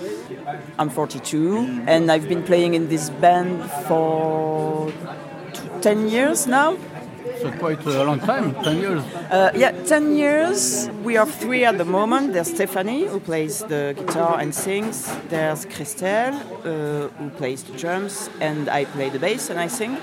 I'm 0.79 0.91
42, 0.91 1.83
and 1.89 2.11
I've 2.13 2.29
been 2.29 2.45
playing 2.45 2.75
in 2.75 2.89
this 2.89 3.11
band 3.11 3.69
for 3.89 4.93
t- 5.53 5.61
10 5.81 6.09
years 6.09 6.47
now. 6.47 6.77
So 7.43 7.51
quite 7.53 7.85
a 7.85 8.05
long 8.05 8.21
time, 8.21 8.55
10 8.63 8.77
years. 8.79 9.03
Uh, 9.31 9.51
yeah, 9.57 9.73
10 9.73 10.17
years. 10.17 10.89
We 11.03 11.17
are 11.17 11.27
three 11.27 11.65
at 11.65 11.79
the 11.79 11.85
moment. 11.85 12.33
There's 12.33 12.49
Stephanie, 12.55 13.07
who 13.07 13.19
plays 13.19 13.59
the 13.65 13.95
guitar 13.97 14.39
and 14.39 14.55
sings. 14.55 15.13
There's 15.29 15.67
Christelle, 15.67 16.35
uh, 16.65 17.09
who 17.19 17.31
plays 17.31 17.65
the 17.65 17.77
drums, 17.77 18.31
and 18.41 18.69
I 18.69 18.85
play 18.85 19.09
the 19.09 19.19
bass 19.19 19.51
and 19.51 19.59
I 19.59 19.67
sing. 19.67 19.99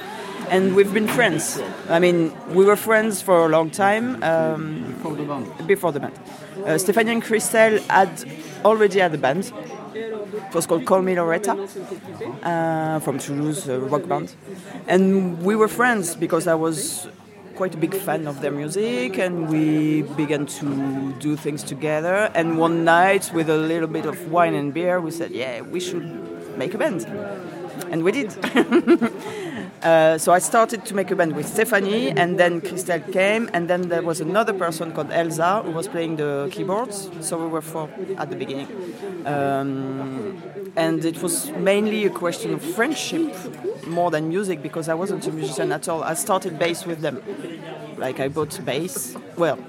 And 0.49 0.75
we've 0.75 0.93
been 0.93 1.07
friends. 1.07 1.61
I 1.89 1.99
mean, 1.99 2.31
we 2.49 2.65
were 2.65 2.75
friends 2.75 3.21
for 3.21 3.45
a 3.45 3.49
long 3.49 3.69
time 3.71 4.21
um, 4.23 4.93
Before 4.93 5.15
the 5.15 5.23
band. 5.23 5.67
before 5.67 5.91
the 5.91 5.99
band. 5.99 6.19
Uh, 6.65 6.77
Stephanie 6.77 7.11
and 7.11 7.23
Christelle 7.23 7.79
had 7.87 8.23
already 8.63 8.99
had 8.99 9.13
a 9.13 9.17
band. 9.17 9.51
It 9.93 10.53
was 10.53 10.65
called 10.65 10.85
Call 10.85 11.01
Me 11.01 11.15
Loretta 11.15 11.53
uh, 12.43 12.99
from 12.99 13.17
Toulouse, 13.19 13.67
a 13.67 13.79
rock 13.79 14.07
band. 14.07 14.35
And 14.87 15.41
we 15.43 15.55
were 15.55 15.67
friends 15.67 16.15
because 16.15 16.47
I 16.47 16.55
was 16.55 17.07
quite 17.55 17.73
a 17.73 17.77
big 17.77 17.95
fan 17.95 18.27
of 18.27 18.41
their 18.41 18.51
music 18.51 19.17
and 19.17 19.47
we 19.49 20.01
began 20.17 20.45
to 20.45 21.13
do 21.19 21.35
things 21.37 21.63
together. 21.63 22.29
And 22.35 22.57
one 22.57 22.83
night, 22.83 23.31
with 23.33 23.49
a 23.49 23.57
little 23.57 23.87
bit 23.87 24.05
of 24.05 24.31
wine 24.31 24.53
and 24.53 24.73
beer, 24.73 24.99
we 24.99 25.11
said, 25.11 25.31
yeah, 25.31 25.61
we 25.61 25.79
should 25.79 26.57
make 26.57 26.73
a 26.73 26.77
band. 26.77 27.05
And 27.91 28.03
we 28.03 28.11
did. 28.11 28.35
Uh, 29.81 30.17
so 30.17 30.31
I 30.31 30.39
started 30.39 30.85
to 30.85 30.95
make 30.95 31.11
a 31.11 31.15
band 31.15 31.35
with 31.35 31.47
Stephanie, 31.47 32.09
and 32.09 32.39
then 32.39 32.61
Christelle 32.61 33.11
came, 33.11 33.49
and 33.53 33.69
then 33.69 33.89
there 33.89 34.01
was 34.01 34.19
another 34.21 34.53
person 34.53 34.91
called 34.91 35.11
Elsa 35.11 35.61
who 35.63 35.71
was 35.71 35.87
playing 35.87 36.15
the 36.15 36.49
keyboards. 36.51 37.09
So 37.21 37.37
we 37.37 37.47
were 37.47 37.61
four 37.61 37.89
at 38.17 38.29
the 38.29 38.35
beginning, 38.35 38.67
um, 39.25 40.41
and 40.75 41.05
it 41.05 41.21
was 41.21 41.51
mainly 41.51 42.05
a 42.05 42.09
question 42.09 42.53
of 42.53 42.63
friendship 42.63 43.35
more 43.85 44.09
than 44.09 44.29
music 44.29 44.63
because 44.63 44.89
I 44.89 44.95
wasn't 44.95 45.27
a 45.27 45.31
musician 45.31 45.71
at 45.71 45.87
all. 45.87 46.03
I 46.03 46.15
started 46.15 46.57
bass 46.57 46.85
with 46.85 47.01
them, 47.01 47.21
like 47.97 48.19
I 48.19 48.27
bought 48.27 48.59
bass. 48.65 49.15
Well, 49.37 49.59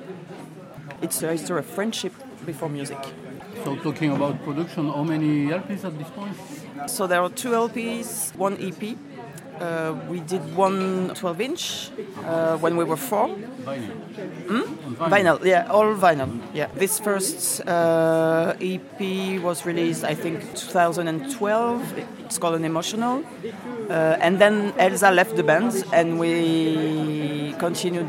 it's 1.03 1.23
a 1.23 1.33
history 1.33 1.59
of 1.59 1.67
friendship 1.67 2.15
before 2.47 2.69
music. 2.69 2.99
So 3.65 3.77
talking 3.77 4.13
about 4.13 4.43
production, 4.45 4.89
how 4.89 5.03
many 5.03 5.49
LPs 5.49 5.85
at 5.85 5.99
this 5.99 6.09
point? 6.11 6.37
So 6.89 7.07
there 7.07 7.21
are 7.21 7.31
two 7.31 7.51
LPs, 7.51 8.35
one 8.37 8.57
EP. 8.61 8.97
Uh, 9.61 9.95
we 10.09 10.21
did 10.21 10.43
one 10.55 11.13
12 11.15 11.41
inch 11.41 11.91
uh, 12.25 12.57
when 12.59 12.77
we 12.77 12.85
were 12.85 12.97
four. 12.97 13.29
Vinyl. 13.65 13.91
Hmm? 14.49 14.63
Vinyl, 15.13 15.45
yeah, 15.45 15.67
all 15.71 15.95
vinyl. 15.95 16.41
Yeah, 16.53 16.69
this 16.75 16.99
first 16.99 17.67
uh, 17.67 18.55
EP 18.61 19.41
was 19.43 19.65
released, 19.65 20.05
I 20.05 20.15
think, 20.15 20.41
2012. 20.55 21.99
It's 22.25 22.39
called 22.39 22.57
an 22.57 22.65
emotional. 22.65 23.25
Uh, 23.89 24.17
and 24.21 24.39
then 24.39 24.75
Elsa 24.79 25.11
left 25.11 25.37
the 25.37 25.43
band, 25.43 25.85
and 25.93 26.19
we 26.19 27.55
continued 27.59 28.09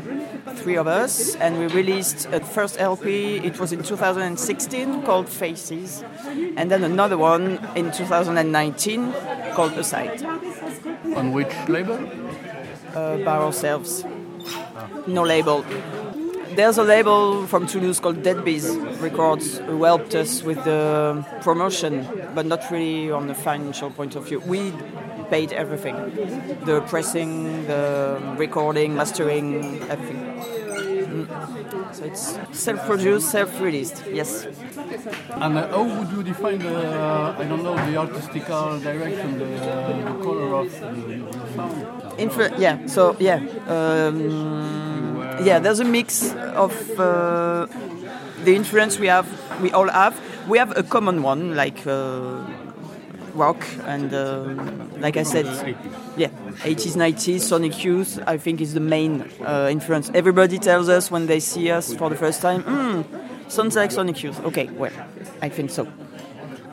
three 0.56 0.76
of 0.76 0.86
us, 0.86 1.34
and 1.36 1.58
we 1.58 1.66
released 1.68 2.26
a 2.32 2.40
first 2.40 2.80
LP. 2.80 3.36
It 3.38 3.58
was 3.58 3.72
in 3.72 3.82
2016 3.82 5.02
called 5.02 5.28
Faces, 5.28 6.04
and 6.56 6.70
then 6.70 6.84
another 6.84 7.16
one 7.16 7.58
in 7.74 7.90
2019 7.92 9.12
called 9.54 9.72
Aside. 9.72 10.24
On 11.16 11.32
which 11.32 11.54
label? 11.68 11.98
uh, 12.94 13.16
by 13.18 13.36
ourselves. 13.36 14.04
No 15.06 15.22
label. 15.22 15.64
There's 16.54 16.78
a 16.78 16.82
label 16.82 17.46
from 17.46 17.66
Toulouse 17.66 18.00
called 18.00 18.22
Dead 18.22 18.44
Bees 18.44 18.68
Records 19.00 19.58
who 19.58 19.84
helped 19.84 20.14
us 20.14 20.42
with 20.42 20.62
the 20.64 21.24
promotion, 21.42 22.06
but 22.34 22.46
not 22.46 22.68
really 22.70 23.10
on 23.10 23.28
the 23.28 23.34
financial 23.34 23.90
point 23.90 24.16
of 24.16 24.26
view. 24.26 24.40
We 24.40 24.72
paid 25.30 25.52
everything 25.52 25.94
the 26.64 26.80
pressing, 26.88 27.66
the 27.66 28.18
recording, 28.38 28.96
mastering, 28.96 29.82
everything. 29.90 30.16
Mm. 31.08 31.67
It's 32.08 32.38
self 32.52 32.86
produced, 32.86 33.30
self 33.30 33.60
released, 33.60 34.04
yes. 34.10 34.46
And 35.44 35.58
uh, 35.58 35.68
how 35.68 35.84
would 35.84 36.10
you 36.10 36.22
define 36.22 36.58
the, 36.58 36.76
I 37.38 37.44
don't 37.44 37.62
know, 37.62 37.76
the 37.90 37.96
artistical 37.98 38.78
direction, 38.80 39.38
the, 39.38 39.44
the 39.46 40.24
color 40.24 40.54
of 40.54 40.70
the, 40.70 40.78
sound? 40.78 42.18
Influ- 42.18 42.58
yeah, 42.58 42.86
so 42.86 43.16
yeah. 43.20 43.40
Um, 43.68 45.18
yeah, 45.44 45.58
there's 45.58 45.80
a 45.80 45.84
mix 45.84 46.32
of 46.34 46.72
uh, 46.98 47.66
the 48.44 48.54
influence 48.54 48.98
we 48.98 49.06
have, 49.08 49.26
we 49.62 49.70
all 49.72 49.88
have. 49.88 50.18
We 50.48 50.58
have 50.58 50.76
a 50.78 50.82
common 50.82 51.22
one, 51.22 51.54
like 51.56 51.86
uh, 51.86 52.40
rock 53.38 53.60
and, 53.86 54.12
um 54.14 54.88
like 55.00 55.16
I 55.16 55.22
said, 55.22 55.46
yeah, 56.16 56.30
80s, 56.64 56.96
90s, 56.96 57.40
Sonic 57.40 57.84
Youth, 57.84 58.18
I 58.26 58.36
think 58.36 58.60
is 58.60 58.74
the 58.74 58.80
main 58.80 59.12
uh, 59.44 59.68
influence. 59.70 60.10
Everybody 60.12 60.58
tells 60.58 60.88
us 60.88 61.10
when 61.10 61.26
they 61.26 61.40
see 61.40 61.70
us 61.70 61.94
for 61.94 62.10
the 62.10 62.16
first 62.16 62.42
time, 62.42 62.62
hmm, 62.62 63.02
sounds 63.48 63.76
like 63.76 63.90
Sonic 63.92 64.22
Youth. 64.24 64.38
Okay, 64.44 64.66
well, 64.80 64.92
I 65.40 65.48
think 65.48 65.70
so 65.70 65.86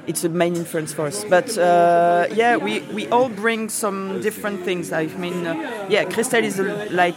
it's 0.07 0.23
a 0.23 0.29
main 0.29 0.55
influence 0.55 0.93
for 0.93 1.07
us. 1.07 1.23
But 1.23 1.57
uh, 1.57 2.27
yeah, 2.33 2.57
we, 2.57 2.81
we 2.93 3.07
all 3.07 3.29
bring 3.29 3.69
some 3.69 4.21
different 4.21 4.63
things. 4.63 4.91
I 4.91 5.07
mean, 5.07 5.47
uh, 5.47 5.87
yeah, 5.89 6.05
Christelle 6.05 6.43
is 6.43 6.59
uh, 6.59 6.87
like 6.91 7.15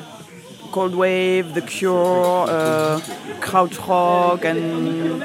Cold 0.73 0.95
Wave, 0.95 1.55
The 1.55 1.63
Cure, 1.63 2.47
uh, 2.49 3.01
Krautrock, 3.41 4.45
and 4.45 5.23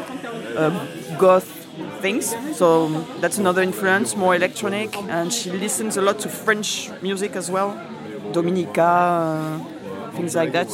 uh, 0.58 1.18
goth 1.18 1.63
things. 2.04 2.36
So 2.58 2.90
that's 3.22 3.38
another 3.40 3.64
influence, 3.64 4.16
more 4.16 4.36
electronic. 4.36 4.96
And 5.10 5.34
she 5.34 5.50
listens 5.50 5.98
a 5.98 6.02
lot 6.02 6.20
to 6.20 6.30
French 6.30 6.92
music 7.02 7.36
as 7.36 7.50
well, 7.50 7.70
Dominique 8.34 8.78
A, 8.78 8.84
uh, 8.84 10.12
things 10.12 10.36
like 10.36 10.52
that. 10.52 10.70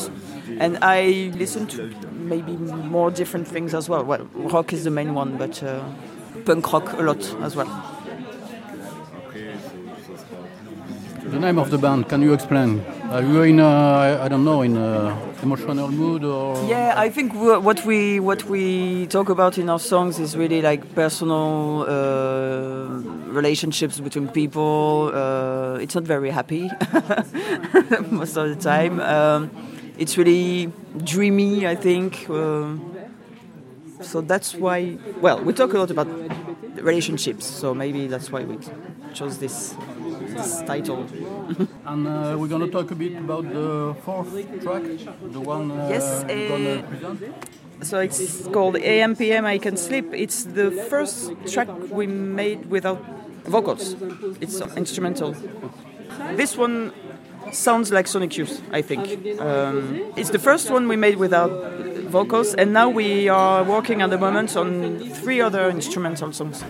And 0.59 0.80
I 0.82 1.32
listen 1.38 1.67
to 1.67 1.93
maybe 2.11 2.53
more 2.97 3.11
different 3.11 3.47
things 3.47 3.73
as 3.73 3.88
well. 3.88 4.03
Well, 4.03 4.27
rock 4.34 4.73
is 4.73 4.84
the 4.84 4.91
main 4.91 5.13
one, 5.13 5.38
but 5.38 5.63
uh, 5.63 5.84
punk 6.45 6.73
rock 6.73 6.93
a 6.93 7.03
lot 7.03 7.23
as 7.41 7.55
well. 7.55 7.69
The 11.23 11.39
name 11.39 11.59
of 11.59 11.69
the 11.69 11.77
band, 11.77 12.09
can 12.09 12.23
you 12.23 12.34
explain? 12.34 12.82
Are 13.12 13.24
you 13.24 13.41
in, 13.41 13.60
a, 13.60 14.20
I, 14.22 14.28
don't 14.28 14.45
know, 14.45 14.62
in 14.62 14.78
a 14.78 15.18
emotional 15.41 15.89
mood 15.89 16.24
or? 16.24 16.64
Yeah, 16.68 16.93
I 16.95 17.10
think 17.10 17.34
what 17.34 17.84
we 17.84 18.20
what 18.20 18.43
we 18.43 19.07
talk 19.07 19.30
about 19.30 19.57
in 19.57 19.68
our 19.68 19.80
songs 19.80 20.20
is 20.20 20.38
really 20.38 20.62
like 20.62 20.93
personal 20.93 21.86
uh, 21.88 22.86
relationships 23.34 23.99
between 23.99 24.28
people. 24.28 25.12
Uh, 25.12 25.80
it's 25.82 25.95
not 25.95 26.03
very 26.03 26.30
happy 26.30 26.70
most 28.12 28.38
of 28.38 28.47
the 28.49 28.57
time. 28.62 28.99
Um, 28.99 29.49
it's 29.97 30.16
really 30.16 30.72
dreamy, 31.03 31.66
I 31.66 31.76
think. 31.76 32.30
Um 32.30 32.98
so 34.01 34.21
that's 34.21 34.55
why. 34.55 34.97
Well, 35.21 35.43
we 35.43 35.53
talk 35.53 35.73
a 35.73 35.77
lot 35.77 35.91
about 35.91 36.07
relationships, 36.75 37.45
so 37.45 37.73
maybe 37.73 38.07
that's 38.07 38.31
why 38.31 38.43
we 38.43 38.57
chose 39.13 39.37
this 39.39 39.75
this 40.19 40.61
title. 40.63 41.05
And 41.85 42.07
uh, 42.07 42.35
we're 42.37 42.47
gonna 42.47 42.67
talk 42.67 42.91
a 42.91 42.95
bit 42.95 43.17
about 43.17 43.43
the 43.51 43.95
fourth 44.05 44.31
track, 44.61 44.83
the 45.31 45.39
one 45.39 45.71
uh, 45.71 45.89
Yes, 45.89 46.23
uh, 46.23 46.27
gonna 46.27 46.83
present. 46.83 47.23
So 47.81 47.99
it's 47.99 48.47
called 48.47 48.75
AMPM 48.75 49.45
I 49.45 49.57
Can 49.57 49.77
Sleep. 49.77 50.13
It's 50.13 50.43
the 50.43 50.69
first 50.89 51.31
track 51.47 51.69
we 51.89 52.07
made 52.07 52.69
without 52.69 52.99
vocals. 53.45 53.95
It's 54.41 54.59
instrumental. 54.75 55.33
This 56.35 56.57
one 56.57 56.91
sounds 57.51 57.91
like 57.91 58.07
Sonic 58.07 58.37
Youth, 58.37 58.61
I 58.71 58.81
think. 58.81 59.39
Um, 59.39 60.11
it's 60.15 60.29
the 60.29 60.39
first 60.39 60.69
one 60.69 60.87
we 60.87 60.97
made 60.97 61.15
without 61.15 61.51
vocals, 62.10 62.53
and 62.55 62.74
now 62.74 62.89
we 62.89 63.30
are 63.30 63.64
working 63.64 64.01
at 64.01 64.10
the 64.10 64.18
moment 64.18 64.55
on 64.57 64.99
three 64.99 65.41
other 65.41 65.70
instrumental 65.70 66.32
songs. 66.34 66.64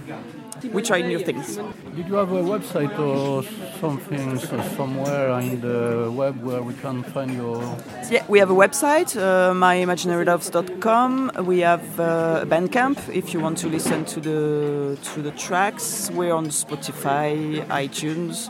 We 0.74 0.82
try 0.82 1.02
new 1.02 1.20
things. 1.20 1.58
Did 1.96 2.08
you 2.08 2.16
have 2.16 2.32
a 2.32 2.42
website 2.42 2.98
or 3.00 3.44
something 3.80 4.38
so 4.38 4.62
somewhere 4.76 5.40
in 5.40 5.62
the 5.62 6.12
web 6.12 6.44
where 6.44 6.62
we 6.62 6.74
can 6.74 7.02
find 7.04 7.34
your? 7.34 7.64
Yeah, 8.12 8.26
we 8.28 8.40
have 8.40 8.52
a 8.52 8.56
website, 8.56 9.16
uh, 9.16 9.54
myimaginaryloves.com. 9.54 11.46
We 11.46 11.60
have 11.60 12.00
uh, 12.00 12.42
a 12.44 12.46
Bandcamp 12.46 12.98
if 13.16 13.34
you 13.34 13.40
want 13.40 13.58
to 13.60 13.68
listen 13.68 14.04
to 14.06 14.20
the 14.20 14.98
to 15.14 15.22
the 15.22 15.32
tracks. 15.32 16.12
We're 16.12 16.34
on 16.34 16.48
Spotify, 16.48 17.66
iTunes. 17.68 18.50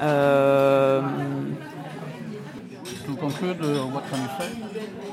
Um, 0.00 1.56
To 3.06 3.16
conclude, 3.16 3.60
uh, 3.62 3.86
what 3.86 4.04
can 4.10 4.20
you 4.22 4.30
say? 4.38 4.50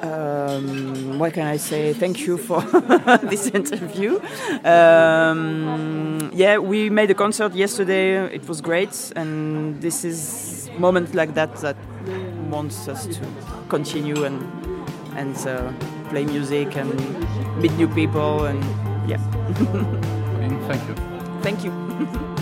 um, 0.02 1.20
what 1.20 1.34
can 1.34 1.46
I 1.46 1.58
say? 1.58 1.94
Thank 1.94 2.26
you 2.26 2.38
for 2.38 2.62
this 3.22 3.48
interview. 3.48 4.20
Um, 4.64 6.32
yeah, 6.34 6.58
we 6.58 6.90
made 6.90 7.12
a 7.12 7.14
concert 7.14 7.54
yesterday. 7.54 8.34
It 8.34 8.48
was 8.48 8.62
great, 8.62 9.14
and 9.16 9.80
this 9.80 10.04
is 10.04 10.72
moments 10.80 11.14
like 11.14 11.36
that 11.36 11.56
that 11.58 11.78
wants 12.50 12.88
us 12.88 13.06
to 13.06 13.22
continue 13.70 14.24
and 14.24 14.42
and 15.16 15.38
uh, 15.48 15.72
play 16.10 16.26
music 16.26 16.76
and 16.76 16.92
meet 17.62 17.74
new 17.74 17.88
people 17.88 18.46
and 18.46 18.64
yeah. 19.08 19.22
Thank 20.68 20.88
you. 20.88 20.96
Thank 21.44 21.64
you. 21.64 22.30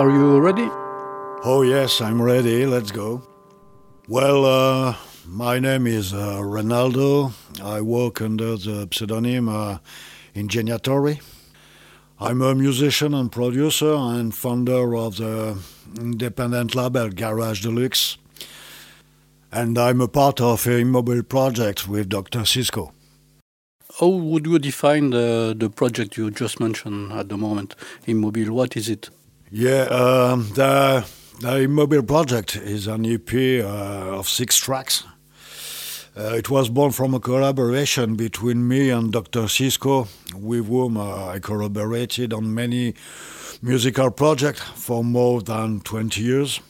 Are 0.00 0.10
you 0.10 0.40
ready? 0.40 0.66
Oh, 1.44 1.60
yes, 1.60 2.00
I'm 2.00 2.22
ready. 2.22 2.64
Let's 2.64 2.90
go. 2.90 3.22
Well, 4.08 4.46
uh, 4.46 4.96
my 5.26 5.58
name 5.58 5.86
is 5.86 6.14
uh, 6.14 6.40
Renaldo. 6.42 7.34
I 7.62 7.82
work 7.82 8.22
under 8.22 8.56
the 8.56 8.88
pseudonym 8.90 9.50
uh, 9.50 9.76
Ingegnatori. 10.34 11.20
I'm 12.18 12.40
a 12.40 12.54
musician 12.54 13.12
and 13.12 13.30
producer 13.30 13.92
and 13.92 14.34
founder 14.34 14.96
of 14.96 15.18
the 15.18 15.58
independent 16.00 16.74
label 16.74 17.10
Garage 17.10 17.60
Deluxe. 17.60 18.16
And 19.52 19.76
I'm 19.76 20.00
a 20.00 20.08
part 20.08 20.40
of 20.40 20.66
a 20.66 20.78
Immobile 20.78 21.24
project 21.24 21.86
with 21.86 22.08
Dr. 22.08 22.46
Cisco. 22.46 22.94
How 23.98 24.08
would 24.08 24.46
you 24.46 24.58
define 24.58 25.10
the, 25.10 25.54
the 25.54 25.68
project 25.68 26.16
you 26.16 26.30
just 26.30 26.58
mentioned 26.58 27.12
at 27.12 27.28
the 27.28 27.36
moment, 27.36 27.74
Immobile? 28.06 28.54
What 28.54 28.78
is 28.78 28.88
it? 28.88 29.10
Yeah, 29.52 29.82
um, 29.90 30.48
the, 30.54 31.04
the 31.40 31.62
Immobile 31.62 32.04
project 32.04 32.54
is 32.54 32.86
an 32.86 33.04
EP 33.04 33.64
uh, 33.64 34.16
of 34.16 34.28
six 34.28 34.56
tracks. 34.56 35.02
Uh, 36.16 36.36
it 36.36 36.48
was 36.48 36.68
born 36.68 36.92
from 36.92 37.14
a 37.14 37.20
collaboration 37.20 38.14
between 38.14 38.68
me 38.68 38.90
and 38.90 39.12
Dr. 39.12 39.48
Cisco, 39.48 40.06
with 40.36 40.68
whom 40.68 40.96
uh, 40.96 41.30
I 41.30 41.40
collaborated 41.40 42.32
on 42.32 42.54
many 42.54 42.94
musical 43.60 44.12
projects 44.12 44.60
for 44.60 45.02
more 45.02 45.42
than 45.42 45.80
20 45.80 46.22
years. 46.22 46.60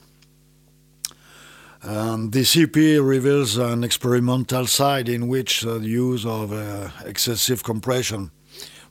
Um, 1.83 2.31
this 2.31 2.57
EP 2.57 2.75
reveals 2.77 3.59
an 3.59 3.85
experimental 3.85 4.67
side 4.67 5.11
in 5.11 5.29
which 5.29 5.61
the 5.61 5.81
use 5.81 6.25
of 6.25 6.51
uh, 6.51 6.89
excessive 7.05 7.63
compression 7.63 8.31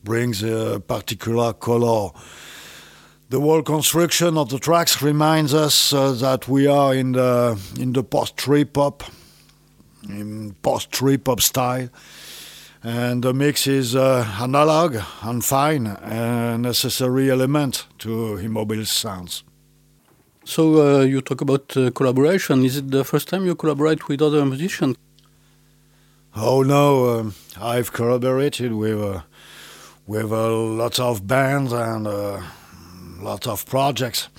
brings 0.03 0.43
a 0.43 0.79
particular 0.79 1.53
color 1.53 2.11
the 3.29 3.39
whole 3.39 3.61
construction 3.61 4.37
of 4.37 4.49
the 4.49 4.57
tracks 4.57 5.01
reminds 5.01 5.53
us 5.53 5.93
uh, 5.93 6.11
that 6.13 6.47
we 6.47 6.65
are 6.65 6.95
in 6.95 7.11
the 7.11 7.59
in 7.79 7.93
the 7.93 8.03
post 8.03 8.35
trip 8.37 8.75
hop, 8.75 9.03
in 10.03 10.55
post 10.63 10.91
trip 10.91 11.27
hop 11.27 11.39
style, 11.39 11.89
and 12.83 13.23
the 13.23 13.33
mix 13.33 13.67
is 13.67 13.95
uh, 13.95 14.25
analog 14.41 14.97
and 15.21 15.45
fine, 15.45 15.85
a 15.85 16.57
necessary 16.57 17.29
element 17.29 17.85
to 17.99 18.37
Immobile 18.37 18.85
sounds. 18.85 19.43
So 20.43 20.61
uh, 20.81 21.01
you 21.01 21.21
talk 21.21 21.41
about 21.41 21.77
uh, 21.77 21.91
collaboration. 21.91 22.65
Is 22.65 22.77
it 22.77 22.89
the 22.89 23.03
first 23.03 23.27
time 23.27 23.45
you 23.45 23.53
collaborate 23.53 24.07
with 24.07 24.23
other 24.23 24.43
musicians? 24.43 24.95
Oh 26.35 26.63
no, 26.63 27.19
um, 27.19 27.35
I've 27.61 27.91
collaborated 27.91 28.73
with 28.73 28.99
uh, 28.99 29.21
with 30.07 30.31
uh, 30.31 30.49
lots 30.51 30.97
of 30.97 31.27
bands 31.27 31.71
and 31.71 32.07
lots 33.21 33.47
of 33.47 33.65
projects. 33.65 34.29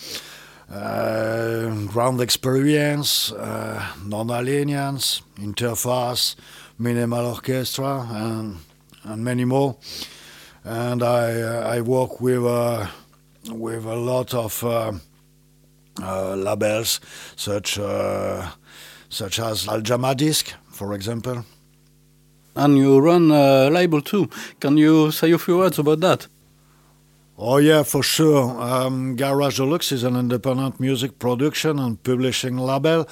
Uh, 0.70 1.86
ground 1.86 2.20
experience, 2.20 3.32
uh, 3.32 3.84
non-alignance, 4.06 5.22
interface, 5.40 6.36
Minimal 6.78 7.26
Orchestra, 7.26 8.06
and, 8.08 8.58
and 9.02 9.24
many 9.24 9.44
more. 9.44 9.76
And 10.64 11.02
I, 11.02 11.42
uh, 11.42 11.76
I 11.76 11.80
work 11.80 12.20
with, 12.20 12.46
uh, 12.46 12.86
with 13.50 13.84
a 13.84 13.96
lot 13.96 14.32
of 14.32 14.62
uh, 14.62 14.92
uh, 16.00 16.34
labels, 16.36 17.00
such, 17.34 17.74
such 19.08 19.38
as 19.40 19.66
Aljama 19.66 20.16
Disc, 20.16 20.54
for 20.70 20.94
example. 20.94 21.44
And 22.54 22.78
you 22.78 23.00
run 23.00 23.32
a 23.32 23.70
label 23.70 24.00
too. 24.00 24.28
Can 24.60 24.76
you 24.76 25.10
say 25.10 25.32
a 25.32 25.38
few 25.38 25.58
words 25.58 25.78
about 25.78 26.00
that? 26.00 26.28
Oh 27.42 27.56
yeah, 27.56 27.84
for 27.84 28.02
sure. 28.02 28.60
Um, 28.60 29.16
Garage 29.16 29.56
Deluxe 29.56 29.92
is 29.92 30.02
an 30.02 30.14
independent 30.14 30.78
music 30.78 31.18
production 31.18 31.78
and 31.78 32.02
publishing 32.02 32.58
label. 32.58 33.08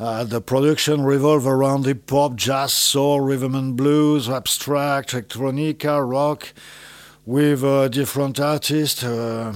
Uh, 0.00 0.24
the 0.24 0.40
production 0.40 1.04
revolves 1.04 1.46
around 1.46 1.86
hip 1.86 2.10
hop, 2.10 2.34
jazz, 2.34 2.72
soul, 2.72 3.20
rhythm 3.20 3.54
and 3.54 3.76
blues, 3.76 4.28
abstract, 4.28 5.12
electronica, 5.12 6.04
rock, 6.04 6.52
with 7.24 7.62
uh, 7.62 7.86
different 7.86 8.40
artists 8.40 9.04
uh, 9.04 9.54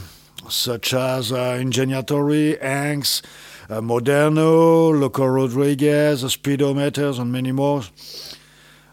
such 0.48 0.94
as 0.94 1.32
uh, 1.32 1.58
Ingeniatori, 1.60 2.62
Anks, 2.62 3.22
uh, 3.68 3.80
Moderno, 3.80 4.96
Loco 4.96 5.26
Rodriguez, 5.26 6.22
Speedometers, 6.22 7.18
and 7.18 7.32
many 7.32 7.50
more. 7.50 7.82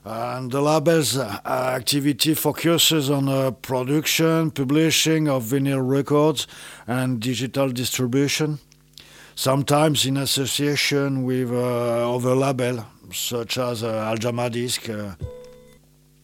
And 0.06 0.52
the 0.52 0.62
label's 0.62 1.18
uh, 1.18 1.40
activity 1.46 2.34
focuses 2.34 3.10
on 3.10 3.30
uh, 3.30 3.52
production, 3.52 4.52
publishing 4.52 5.30
of 5.30 5.46
vinyl 5.46 5.88
records, 5.88 6.46
and 6.86 7.22
digital 7.22 7.70
distribution. 7.70 8.60
Sometimes 9.36 10.06
in 10.06 10.18
association 10.18 11.24
with 11.24 11.52
uh, 11.52 12.14
other 12.16 12.36
labels, 12.36 12.82
such 13.14 13.58
as 13.58 13.84
uh, 13.84 14.10
Al 14.10 14.18
Jama 14.18 14.50
Disc. 14.50 14.90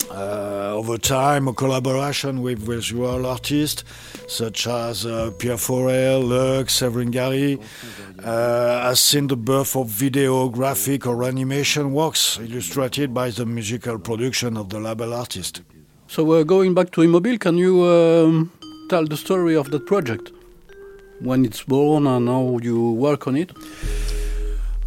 Uh, 0.10 0.74
over 0.74 0.98
time, 0.98 1.48
a 1.48 1.54
collaboration 1.54 2.42
with 2.42 2.60
visual 2.60 3.26
artists 3.26 3.84
such 4.28 4.66
as 4.68 5.06
uh, 5.06 5.32
Pierre 5.38 5.58
Forel, 5.58 6.22
Lux, 6.22 6.74
Severin 6.74 7.12
Gary, 7.12 7.60
uh, 8.24 8.82
has 8.88 9.00
seen 9.00 9.28
the 9.28 9.38
birth 9.38 9.76
of 9.76 9.88
video, 9.88 10.50
graphic, 10.50 11.06
or 11.06 11.24
animation 11.24 11.94
works 11.94 12.40
illustrated 12.40 13.14
by 13.14 13.30
the 13.30 13.46
musical 13.46 14.00
production 14.00 14.58
of 14.58 14.70
the 14.70 14.80
label 14.80 15.14
artist. 15.14 15.62
So, 16.08 16.32
uh, 16.32 16.44
going 16.44 16.74
back 16.74 16.92
to 16.92 17.02
Immobile, 17.02 17.38
can 17.38 17.58
you 17.58 17.84
um, 17.86 18.52
tell 18.90 19.06
the 19.06 19.18
story 19.18 19.56
of 19.56 19.70
that 19.72 19.86
project? 19.86 20.32
When 21.22 21.46
it's 21.46 21.64
born 21.64 22.08
and 22.08 22.28
how 22.28 22.60
you 22.64 22.92
work 22.92 23.28
on 23.28 23.36
it? 23.36 23.52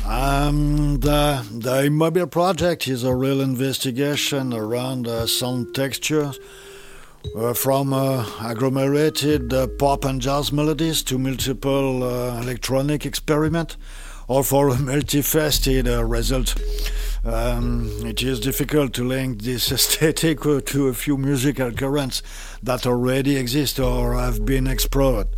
Um, 0.05 0.99
the, 0.99 1.47
the 1.51 1.85
Immobile 1.85 2.27
project 2.27 2.89
is 2.89 3.05
a 3.05 3.15
real 3.15 3.41
investigation 3.41 4.53
around 4.53 5.07
uh, 5.07 5.27
sound 5.27 5.75
textures, 5.75 6.41
uh, 7.37 7.55
from 7.55 7.93
uh, 7.93 8.27
agglomerated 8.41 9.55
uh, 9.55 9.69
pop 9.79 10.05
and 10.05 10.21
jazz 10.21 10.53
melodies 10.53 11.03
to 11.05 11.19
multiple 11.19 12.03
uh, 12.03 12.41
electronic 12.41 13.07
experiment, 13.07 13.77
all 14.27 14.43
for 14.43 14.69
a 14.69 14.73
multifaceted 14.73 15.87
uh, 15.87 16.05
result. 16.05 16.61
Um, 17.25 17.89
it 18.05 18.21
is 18.23 18.41
difficult 18.41 18.93
to 18.95 19.05
link 19.05 19.43
this 19.43 19.71
aesthetic 19.73 20.41
to 20.41 20.89
a 20.89 20.95
few 20.95 21.17
musical 21.17 21.71
currents 21.71 22.23
that 22.63 22.87
already 22.87 23.37
exist 23.37 23.79
or 23.79 24.15
have 24.15 24.45
been 24.45 24.67
explored. 24.67 25.29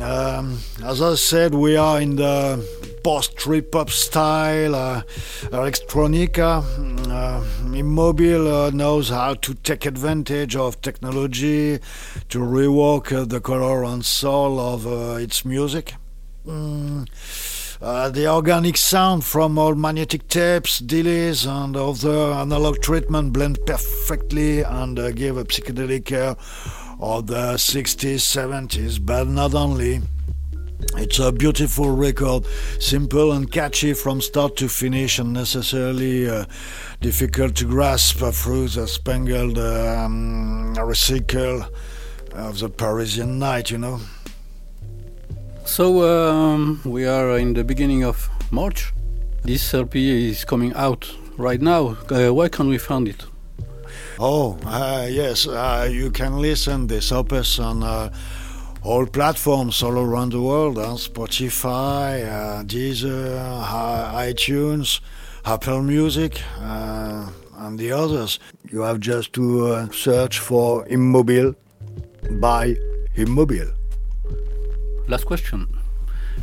Um, 0.00 0.58
as 0.84 1.00
I 1.00 1.14
said, 1.14 1.54
we 1.54 1.76
are 1.76 2.00
in 2.00 2.16
the 2.16 2.95
post 3.06 3.36
trip 3.36 3.72
hop 3.72 3.88
style, 3.88 4.74
uh, 4.74 5.00
electronica. 5.52 6.60
Uh, 7.08 7.72
Immobile 7.72 8.48
uh, 8.52 8.70
knows 8.70 9.10
how 9.10 9.34
to 9.34 9.54
take 9.54 9.86
advantage 9.86 10.56
of 10.56 10.80
technology 10.80 11.78
to 12.30 12.38
rework 12.40 13.16
uh, 13.16 13.24
the 13.24 13.40
color 13.40 13.84
and 13.84 14.04
soul 14.04 14.58
of 14.58 14.88
uh, 14.88 15.22
its 15.22 15.44
music. 15.44 15.94
Mm. 16.44 17.06
Uh, 17.80 18.08
the 18.08 18.26
organic 18.26 18.76
sound 18.76 19.24
from 19.24 19.56
all 19.56 19.76
magnetic 19.76 20.26
tapes, 20.26 20.80
delays, 20.80 21.46
and 21.46 21.76
other 21.76 22.32
analog 22.32 22.82
treatment 22.82 23.32
blend 23.32 23.56
perfectly 23.66 24.62
and 24.62 24.98
uh, 24.98 25.12
give 25.12 25.36
a 25.36 25.44
psychedelic 25.44 26.10
air 26.10 26.34
of 26.98 27.28
the 27.28 27.54
60s, 27.54 28.18
70s, 28.18 28.98
but 28.98 29.28
not 29.28 29.54
only. 29.54 30.00
It's 30.94 31.18
a 31.18 31.32
beautiful 31.32 31.90
record, 31.94 32.46
simple 32.78 33.32
and 33.32 33.50
catchy 33.50 33.92
from 33.92 34.20
start 34.20 34.56
to 34.56 34.68
finish, 34.68 35.18
and 35.18 35.32
necessarily 35.32 36.28
uh, 36.28 36.46
difficult 37.00 37.54
to 37.56 37.64
grasp 37.66 38.18
through 38.18 38.68
the 38.68 38.86
spangled 38.86 39.58
um, 39.58 40.74
recycle 40.76 41.68
of 42.32 42.58
the 42.58 42.68
Parisian 42.68 43.38
night, 43.38 43.70
you 43.70 43.78
know. 43.78 44.00
So, 45.64 46.02
um, 46.02 46.80
we 46.84 47.06
are 47.06 47.38
in 47.38 47.54
the 47.54 47.64
beginning 47.64 48.04
of 48.04 48.28
March. 48.50 48.92
This 49.42 49.74
LP 49.74 50.30
is 50.30 50.44
coming 50.44 50.72
out 50.74 51.10
right 51.36 51.60
now. 51.60 51.96
Uh, 52.10 52.32
where 52.32 52.48
can 52.48 52.68
we 52.68 52.78
find 52.78 53.08
it? 53.08 53.26
Oh, 54.18 54.58
uh, 54.64 55.06
yes, 55.10 55.46
uh, 55.46 55.88
you 55.90 56.10
can 56.10 56.40
listen 56.40 56.86
this 56.86 57.12
opus 57.12 57.58
on 57.58 57.82
uh, 57.82 58.10
all 58.86 59.04
platforms 59.04 59.82
all 59.82 59.98
around 59.98 60.30
the 60.30 60.40
world, 60.40 60.78
on 60.78 60.96
Spotify, 60.96 62.24
uh, 62.24 62.62
Deezer, 62.62 63.36
iTunes, 64.14 65.00
Apple 65.44 65.82
Music, 65.82 66.40
uh, 66.60 67.28
and 67.58 67.78
the 67.80 67.90
others. 67.90 68.38
You 68.70 68.82
have 68.82 69.00
just 69.00 69.32
to 69.32 69.66
uh, 69.66 69.90
search 69.90 70.38
for 70.38 70.86
Immobile 70.86 71.56
by 72.40 72.76
Immobile. 73.16 73.72
Last 75.08 75.24
question 75.26 75.66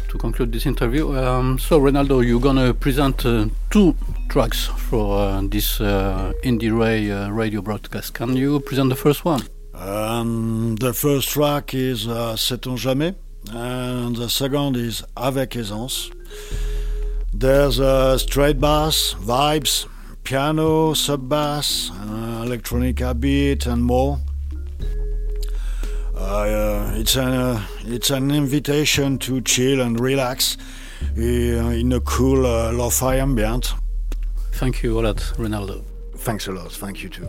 to 0.10 0.18
conclude 0.18 0.52
this 0.52 0.66
interview. 0.66 1.18
Um, 1.18 1.58
so, 1.58 1.78
Renaldo, 1.78 2.20
you're 2.20 2.42
gonna 2.42 2.74
present 2.74 3.26
uh, 3.26 3.46
two 3.70 3.96
tracks 4.28 4.66
for 4.90 5.18
uh, 5.18 5.42
this 5.44 5.80
uh, 5.80 6.34
IndieRe 6.44 7.10
uh, 7.10 7.32
radio 7.32 7.62
broadcast. 7.62 8.14
Can 8.14 8.36
you 8.36 8.60
present 8.60 8.90
the 8.90 8.98
first 8.98 9.24
one? 9.24 9.42
Um, 9.74 10.76
the 10.76 10.94
first 10.94 11.30
track 11.30 11.74
is 11.74 12.08
uh, 12.08 12.36
Sait-on 12.36 12.78
jamais, 12.78 13.16
and 13.52 14.16
the 14.16 14.30
second 14.30 14.78
is 14.78 15.04
Avec 15.18 15.56
aisance. 15.56 16.12
There's 17.34 17.80
a 17.80 18.20
straight 18.20 18.60
bass, 18.60 19.16
vibes, 19.16 19.88
piano, 20.24 20.94
sub 20.94 21.28
bass, 21.28 21.90
uh, 21.92 22.46
electronica 22.46 23.20
beat, 23.20 23.66
and 23.66 23.84
more. 23.84 24.20
Uh, 26.16 26.94
it's 26.96 27.16
an 27.16 27.34
uh, 27.34 27.66
it's 27.86 28.12
an 28.12 28.32
invitation 28.32 29.18
to 29.18 29.42
chill 29.42 29.82
and 29.82 30.00
relax 30.00 30.58
uh, 31.18 31.22
in 31.22 31.92
a 31.92 32.00
cool 32.02 32.46
uh, 32.46 32.72
lo-fi 32.72 33.18
ambient. 33.18 33.74
Thank 34.54 34.84
you 34.84 35.00
a 35.00 35.02
lot, 35.02 35.34
Renaldo. 35.38 35.84
Thanks 36.18 36.48
a 36.48 36.52
lot. 36.52 36.72
Thank 36.72 37.02
you 37.02 37.10
too. 37.10 37.28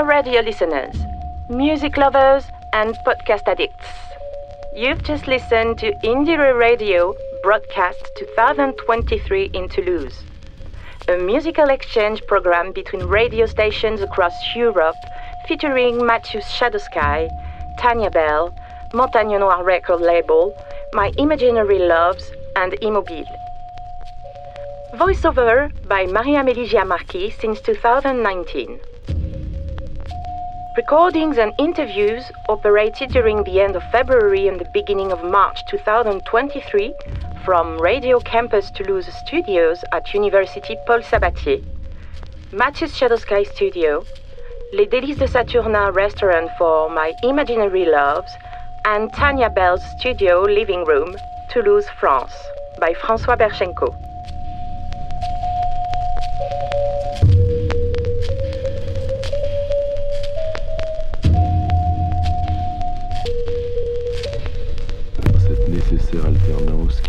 Dear 0.00 0.08
radio 0.08 0.40
listeners, 0.40 0.96
music 1.50 1.98
lovers, 1.98 2.44
and 2.72 2.96
podcast 3.06 3.46
addicts, 3.46 3.86
you've 4.74 5.02
just 5.02 5.26
listened 5.26 5.76
to 5.80 5.92
IndieRe 6.02 6.58
Radio 6.58 7.14
broadcast 7.42 8.10
2023 8.16 9.50
in 9.52 9.68
Toulouse, 9.68 10.24
a 11.06 11.18
musical 11.18 11.68
exchange 11.68 12.22
program 12.26 12.72
between 12.72 13.02
radio 13.08 13.44
stations 13.44 14.00
across 14.00 14.32
Europe 14.56 14.96
featuring 15.46 15.96
Mathius 15.96 16.48
Shadow-Sky, 16.48 17.28
Tania 17.76 18.10
Bel, 18.10 18.54
Montagne 18.94 19.38
Noire 19.38 19.62
record 19.62 20.00
label, 20.00 20.56
My 20.94 21.12
Imaginary 21.18 21.78
Loves, 21.78 22.32
and 22.56 22.74
Immobile. 22.80 23.28
Voiceover 24.94 25.70
by 25.86 26.06
Maria-Amélie 26.06 26.66
Giamarchi 26.66 27.30
since 27.38 27.60
2019. 27.60 28.80
Recordings 30.76 31.36
and 31.36 31.52
interviews 31.58 32.30
operated 32.48 33.10
during 33.10 33.42
the 33.42 33.60
end 33.60 33.74
of 33.74 33.82
February 33.90 34.46
and 34.46 34.60
the 34.60 34.70
beginning 34.72 35.10
of 35.10 35.24
March 35.24 35.64
2023 35.66 36.94
from 37.44 37.76
Radio 37.80 38.20
Campus 38.20 38.70
Toulouse 38.70 39.12
studios 39.26 39.82
at 39.90 40.14
University 40.14 40.76
Paul 40.86 41.00
Sabatier, 41.00 41.64
Mathius 42.52 42.94
Shadow-Sky 42.94 43.42
Studio, 43.42 44.04
Les 44.72 44.86
Délices 44.86 45.18
de 45.18 45.26
Saturna 45.26 45.92
restaurant 45.92 46.48
for 46.56 46.88
My 46.88 47.14
Imaginary 47.24 47.84
Loves, 47.86 48.30
and 48.84 49.12
Tania 49.12 49.50
Bel's 49.50 49.82
studio 49.98 50.42
living 50.42 50.84
room, 50.84 51.16
Toulouse, 51.50 51.88
France, 51.98 52.32
by 52.78 52.92
François 52.94 53.36
Berchenko. 53.36 53.92
Alternance 66.18 67.00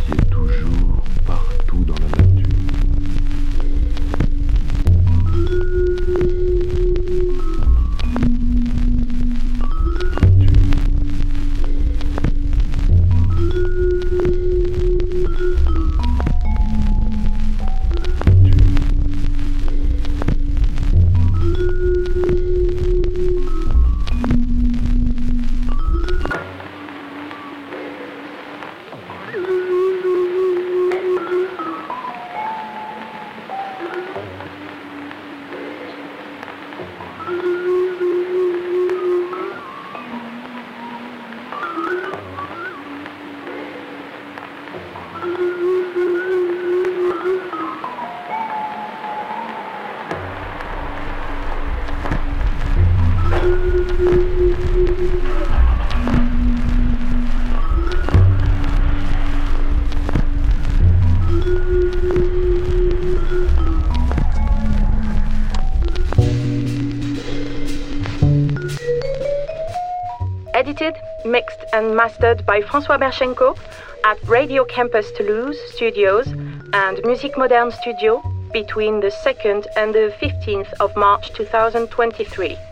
mastered 72.02 72.44
by 72.48 72.60
François 72.62 72.98
Berchenko 72.98 73.56
at 74.04 74.18
Radio 74.28 74.66
Campus 74.66 75.12
Toulouse 75.12 75.60
studios 75.76 76.26
and 76.74 77.00
Music 77.06 77.38
Moderne 77.38 77.70
Studio 77.70 78.24
between 78.52 79.02
the 79.02 79.14
2nd 79.24 79.68
and 79.78 79.94
the 79.94 80.12
15th 80.20 80.74
of 80.80 80.90
March 80.96 81.32
2023. 81.34 82.71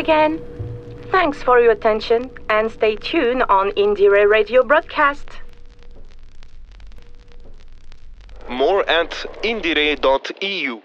Again, 0.00 0.40
thanks 1.10 1.42
for 1.42 1.60
your 1.60 1.72
attention 1.72 2.30
and 2.48 2.70
stay 2.70 2.96
tuned 2.96 3.42
on 3.50 3.72
IndieRe 3.72 4.26
Radio 4.30 4.62
broadcast. 4.62 5.28
More 8.48 8.88
at 8.88 9.10
indiere.eu. 9.42 10.80